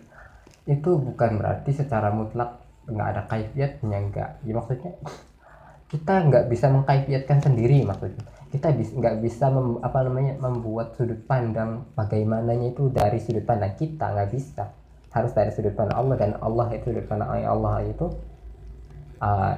itu 0.68 0.91
bukan 0.99 1.39
berarti 1.39 1.72
secara 1.72 2.12
mutlak 2.12 2.60
nggak 2.88 3.08
ada 3.16 3.22
kaifiatnya 3.32 3.97
enggak 3.99 4.30
ya 4.43 4.53
maksudnya 4.55 4.91
kita 5.88 6.27
nggak 6.27 6.45
bisa 6.51 6.67
mengkaifiatkan 6.67 7.39
sendiri 7.39 7.88
maksudnya. 7.88 8.27
Kita 8.51 8.71
bis, 8.75 8.91
nggak 8.91 9.23
bisa 9.23 9.47
mem, 9.51 9.79
apa 9.83 10.03
namanya 10.03 10.35
membuat 10.39 10.95
sudut 10.99 11.19
pandang 11.27 11.88
bagaimananya 11.95 12.75
itu 12.75 12.91
dari 12.91 13.19
sudut 13.23 13.47
pandang 13.47 13.75
kita 13.79 14.11
nggak 14.11 14.29
bisa. 14.31 14.71
Harus 15.15 15.31
dari 15.31 15.51
sudut 15.55 15.75
pandang 15.75 15.95
Allah 15.95 16.15
dan 16.19 16.31
Allah 16.43 16.67
itu 16.75 16.91
sudut 16.91 17.07
pandang 17.07 17.31
Allah 17.31 17.75
itu 17.88 18.05
uh, 19.23 19.55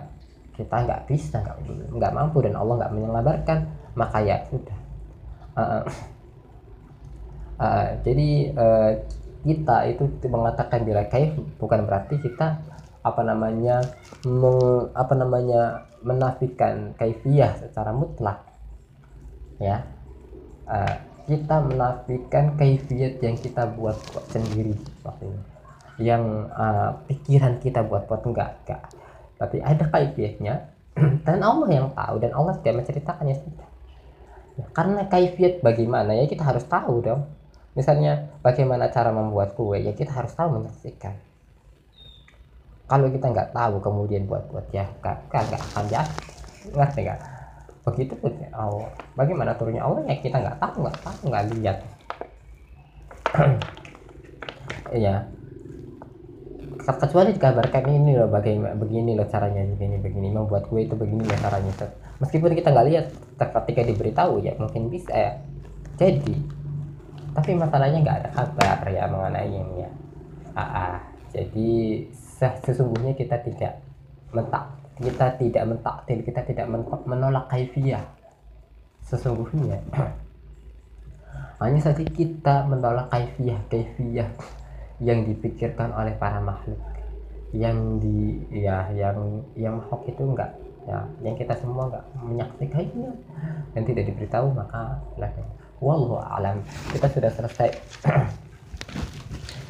kita 0.53 0.75
nggak 0.85 1.01
bisa 1.09 1.37
nggak 1.41 1.57
nggak 1.97 2.13
mampu 2.13 2.37
dan 2.45 2.53
Allah 2.57 2.75
nggak 2.85 2.93
menyelabarkan 2.93 3.59
maka 3.97 4.17
ya 4.21 4.37
sudah. 4.53 4.77
Uh, 5.57 5.83
uh, 7.57 7.87
jadi 8.05 8.29
uh, 8.53 8.91
kita 9.41 9.77
itu 9.89 10.03
mengatakan 10.29 10.85
bila 10.85 11.09
kaif 11.09 11.33
bukan 11.57 11.89
berarti 11.89 12.21
kita 12.21 12.61
apa 12.99 13.21
namanya 13.23 13.81
meng, 14.27 14.91
apa 14.91 15.13
namanya 15.15 15.88
menafikan 16.03 16.95
kaifiah 16.95 17.55
secara 17.59 17.91
mutlak 17.91 18.45
ya. 19.59 19.83
Uh, 20.69 20.95
kita 21.29 21.61
menafikan 21.61 22.57
kaifiat 22.57 23.21
yang 23.21 23.37
kita 23.37 23.69
buat, 23.77 23.97
sendiri 24.33 24.73
maksudnya 25.05 25.45
yang 26.01 26.49
uh, 26.49 26.95
pikiran 27.05 27.59
kita 27.61 27.85
buat 27.85 28.09
buat 28.09 28.23
enggak 28.25 28.65
enggak. 28.65 28.81
Tapi 29.37 29.61
ada 29.61 29.85
kaifiatnya 29.85 30.73
dan 31.27 31.39
Allah 31.43 31.69
yang 31.69 31.87
tahu 31.93 32.15
dan 32.17 32.31
Allah 32.33 32.57
tidak 32.59 32.81
menceritakannya 32.81 33.35
ya, 34.57 34.65
karena 34.73 35.05
kaifiat 35.05 35.61
bagaimana? 35.61 36.17
Ya 36.17 36.25
kita 36.25 36.41
harus 36.41 36.65
tahu 36.65 37.03
dong. 37.03 37.29
Misalnya 37.77 38.33
bagaimana 38.41 38.89
cara 38.89 39.13
membuat 39.13 39.53
kue? 39.53 39.85
Ya 39.85 39.93
kita 39.93 40.09
harus 40.09 40.33
tahu 40.33 40.57
menyaksikan 40.57 41.28
kalau 42.89 43.07
kita 43.13 43.29
nggak 43.29 43.53
tahu 43.53 43.77
kemudian 43.77 44.25
buat 44.25 44.49
buat 44.49 44.65
ya 44.73 44.89
kan 44.99 45.21
nggak 45.29 45.61
akan 45.71 45.85
jadi 45.85 46.09
ngerti 46.73 46.99
nggak? 47.05 47.19
Begitu 47.85 48.13
pun 48.17 48.33
ya 48.41 48.49
Allah. 48.57 48.89
Bagaimana 49.13 49.53
turunnya 49.55 49.85
Allah 49.85 50.01
ya 50.09 50.17
kita 50.17 50.37
nggak 50.41 50.57
tahu 50.57 50.75
nggak 50.83 50.99
tahu 51.05 51.21
nggak 51.29 51.45
lihat. 51.55 51.77
Iya. 54.89 55.21
Kecuali 56.81 57.29
dikabarkan 57.37 57.85
ini 57.93 58.17
loh 58.17 58.25
bagaimana 58.25 58.73
begini 58.73 59.13
loh 59.13 59.29
caranya 59.29 59.61
begini 59.69 60.01
begini. 60.01 60.33
Membuat 60.33 60.65
gue 60.65 60.81
itu 60.81 60.97
begini 60.97 61.29
ya 61.29 61.37
caranya 61.37 61.69
meskipun 62.17 62.57
kita 62.57 62.73
nggak 62.73 62.87
lihat 62.89 63.05
ketika 63.37 63.81
diberitahu 63.85 64.41
ya 64.41 64.57
mungkin 64.57 64.89
bisa 64.89 65.13
ya. 65.13 65.31
Jadi 66.01 66.33
tapi 67.37 67.53
masalahnya 67.53 68.01
nggak 68.01 68.17
ada 68.25 68.29
kabar 68.33 68.81
ya 68.89 69.05
mengenai 69.05 69.53
ini 69.53 69.75
ya. 69.85 69.89
Ah, 70.57 70.65
ah. 70.65 70.95
jadi 71.29 72.01
sesungguhnya 72.39 73.13
kita 73.19 73.35
tidak 73.43 73.83
mentak 74.31 74.79
kita 74.99 75.39
tidak 75.39 75.63
mentaktil 75.63 76.19
kita 76.27 76.41
tidak 76.43 76.65
menolak 77.07 77.47
kaifiah 77.47 78.03
sesungguhnya. 79.07 79.79
Hanya 81.63 81.79
saja 81.79 82.03
kita 82.03 82.67
menolak 82.67 83.07
kaifiah 83.07 83.59
kaifiah 83.71 84.29
yang 84.99 85.23
dipikirkan 85.23 85.95
oleh 85.95 86.11
para 86.19 86.43
makhluk. 86.43 86.79
Yang 87.55 87.77
di 88.03 88.19
ya 88.61 88.91
yang 88.91 89.41
yang 89.55 89.79
makhluk 89.79 90.05
itu 90.05 90.21
enggak 90.21 90.51
ya 90.85 91.01
yang 91.23 91.35
kita 91.35 91.53
semua 91.59 91.89
enggak 91.91 92.05
menyaksikannya 92.19 93.11
dan 93.73 93.81
tidak 93.83 94.03
diberitahu 94.13 94.47
maka 94.51 94.99
silahkan 95.15 95.47
wallahu 95.79 96.19
alam. 96.19 96.59
Kita 96.91 97.07
sudah 97.07 97.31
selesai 97.31 97.71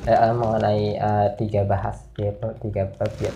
eh, 0.07 0.33
mengenai 0.35 0.95
uh, 0.99 1.27
tiga 1.35 1.67
bahas 1.67 2.05
ya 2.15 2.31
tiga 2.61 2.87
bab 2.95 3.13
ya 3.19 3.31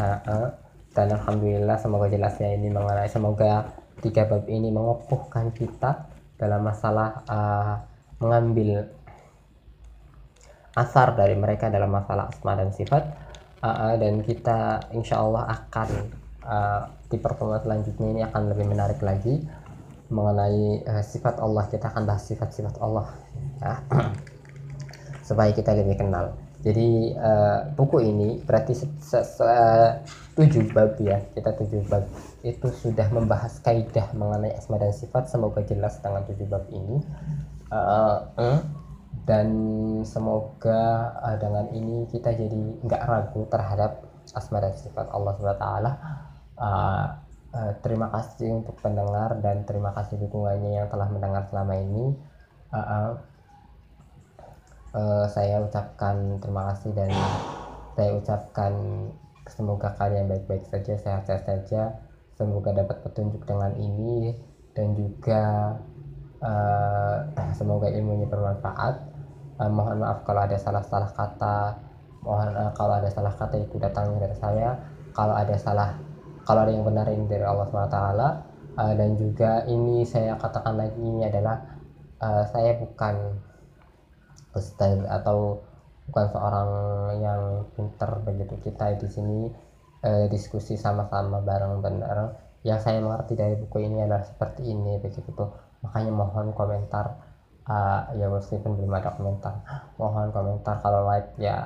uh, 0.00 0.02
uh 0.26 0.48
dan 0.90 1.06
alhamdulillah 1.14 1.78
semoga 1.78 2.10
jelasnya 2.10 2.50
ini 2.58 2.66
mengenai 2.66 3.06
semoga 3.06 3.70
tiga 4.02 4.26
bab 4.26 4.42
ini 4.50 4.74
mengokohkan 4.74 5.54
kita 5.54 6.10
dalam 6.34 6.66
masalah 6.66 7.22
uh, 7.30 7.78
mengambil 8.18 8.90
asar 10.74 11.14
dari 11.14 11.38
mereka 11.38 11.70
dalam 11.70 11.94
masalah 11.94 12.30
asma 12.30 12.58
dan 12.58 12.74
sifat 12.74 13.06
uh, 13.62 13.68
uh, 13.68 13.94
dan 14.02 14.24
kita 14.26 14.90
insya 14.96 15.22
Allah 15.22 15.46
akan 15.46 15.88
uh, 16.42 16.82
di 17.06 17.18
pertemuan 17.22 17.62
selanjutnya 17.62 18.08
ini 18.10 18.22
akan 18.26 18.42
lebih 18.50 18.66
menarik 18.66 19.00
lagi 19.02 19.42
mengenai 20.10 20.82
uh, 20.90 21.04
sifat 21.06 21.38
Allah 21.38 21.70
kita 21.70 21.86
akan 21.86 22.02
bahas 22.02 22.26
sifat-sifat 22.26 22.82
Allah 22.82 23.14
ya. 23.62 23.74
supaya 25.30 25.54
kita 25.54 25.78
lebih 25.78 26.02
kenal. 26.02 26.34
Jadi 26.66 27.14
uh, 27.14 27.70
buku 27.78 28.02
ini 28.02 28.42
berarti 28.42 28.74
tujuh 30.34 30.74
bab 30.74 30.98
ya 30.98 31.22
kita 31.38 31.54
tujuh 31.54 31.86
bab. 31.86 32.02
Itu 32.42 32.74
sudah 32.74 33.06
membahas 33.14 33.62
kaidah 33.62 34.10
mengenai 34.18 34.58
asma 34.58 34.82
dan 34.82 34.90
sifat 34.90 35.30
semoga 35.30 35.62
jelas 35.62 36.02
dengan 36.02 36.26
tujuh 36.26 36.46
bab 36.50 36.66
ini. 36.74 36.98
Uh, 37.70 38.18
uh, 38.34 38.58
dan 39.30 39.48
semoga 40.02 41.14
uh, 41.22 41.38
dengan 41.38 41.70
ini 41.70 42.10
kita 42.10 42.34
jadi 42.34 42.58
nggak 42.82 43.02
ragu 43.06 43.46
terhadap 43.46 44.02
asma 44.34 44.58
dan 44.58 44.74
sifat 44.74 45.06
Allah 45.14 45.38
swt 45.38 45.64
uh, 45.64 45.86
uh, 46.58 47.72
terima 47.82 48.10
kasih 48.10 48.62
untuk 48.62 48.74
pendengar 48.82 49.38
dan 49.38 49.62
terima 49.66 49.94
kasih 49.94 50.18
dukungannya 50.18 50.82
yang 50.82 50.88
telah 50.90 51.08
mendengar 51.08 51.46
selama 51.46 51.78
ini. 51.78 52.04
Uh, 52.70 52.78
uh, 52.78 53.08
uh, 54.94 55.26
saya 55.30 55.62
ucapkan 55.62 56.38
terima 56.42 56.72
kasih 56.72 56.90
dan 56.94 57.10
saya 57.94 58.10
ucapkan 58.16 58.72
semoga 59.50 59.94
kalian 59.98 60.30
baik-baik 60.30 60.66
saja 60.66 60.94
sehat-sehat 60.98 61.42
saja. 61.46 61.82
Semoga 62.38 62.72
dapat 62.72 63.04
petunjuk 63.04 63.44
dengan 63.44 63.76
ini 63.76 64.32
dan 64.72 64.96
juga 64.96 65.76
uh, 66.40 67.16
semoga 67.52 67.90
ilmunya 67.92 68.24
bermanfaat. 68.30 68.94
Uh, 69.60 69.68
mohon 69.68 70.00
maaf 70.00 70.24
kalau 70.24 70.46
ada 70.46 70.56
salah-salah 70.56 71.12
kata. 71.12 71.76
Mohon 72.24 72.48
uh, 72.56 72.72
kalau 72.72 72.96
ada 72.96 73.12
salah 73.12 73.34
kata 73.36 73.60
itu 73.60 73.76
datangnya 73.76 74.24
dari 74.28 74.36
saya. 74.40 74.80
Kalau 75.12 75.36
ada 75.36 75.52
salah 75.60 75.98
kalau 76.48 76.64
ada 76.64 76.72
yang 76.72 76.86
benar 76.86 77.06
ini 77.12 77.28
dari 77.28 77.44
Allah 77.44 77.66
SWT 77.68 77.98
uh, 78.80 78.92
dan 78.96 79.10
juga 79.20 79.68
ini 79.68 80.02
saya 80.08 80.40
katakan 80.40 80.80
lagi 80.80 80.96
ini 80.96 81.28
adalah 81.28 81.60
uh, 82.24 82.44
saya 82.48 82.80
bukan 82.80 83.36
ustaz 84.54 84.98
atau 85.06 85.62
bukan 86.10 86.26
seorang 86.34 86.70
yang 87.22 87.42
pinter 87.74 88.10
begitu. 88.26 88.54
Kita 88.58 88.98
di 88.98 89.08
sini 89.08 89.38
uh, 90.02 90.26
diskusi 90.26 90.74
sama-sama 90.74 91.38
bareng-bareng 91.42 92.50
yang 92.66 92.76
saya 92.76 93.00
mengerti 93.00 93.38
dari 93.38 93.56
buku 93.56 93.88
ini 93.88 94.04
adalah 94.04 94.26
seperti 94.26 94.68
ini 94.68 94.98
begitu. 95.00 95.30
Tuh 95.32 95.50
makanya 95.80 96.12
mohon 96.12 96.52
komentar 96.52 97.30
uh, 97.64 98.12
ya 98.18 98.26
meskipun 98.28 98.76
belum 98.76 98.92
ada 98.92 99.16
komentar. 99.16 99.54
Mohon 99.96 100.34
komentar 100.34 100.82
kalau 100.82 101.06
like 101.06 101.30
ya 101.38 101.56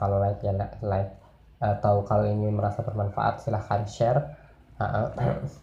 kalau 0.00 0.18
like 0.18 0.40
ya 0.42 0.52
like. 0.82 1.12
Atau 1.60 2.08
kalau 2.08 2.24
ini 2.24 2.48
merasa 2.48 2.80
bermanfaat 2.80 3.44
silahkan 3.44 3.84
share. 3.84 4.20
Uh, 4.80 5.12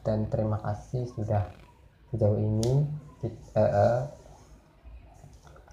dan 0.06 0.30
terima 0.30 0.62
kasih 0.62 1.10
sudah 1.10 1.42
sejauh 2.14 2.38
ini. 2.38 2.86
Uh, 3.26 3.60
uh, 3.60 3.98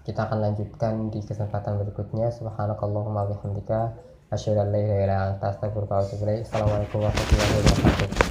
kita 0.05 0.29
akan 0.29 0.37
lanjutkan 0.37 1.09
di 1.09 1.19
kesempatan 1.25 1.81
berikutnya. 1.81 2.29
Subhanakallahumma 2.29 3.25
bihamdika 3.25 3.97
asyhadu 4.29 4.61
an 4.61 4.69
la 4.69 4.79
ilaha 4.79 5.01
illa 5.01 5.17
anta 5.33 5.45
astaghfiruka 5.49 5.93
wa 5.97 6.01
atubu 6.05 6.23
ilaik. 6.29 6.45
Assalamualaikum 6.45 6.97
warahmatullahi 7.01 7.51
wabarakatuh 7.57 8.24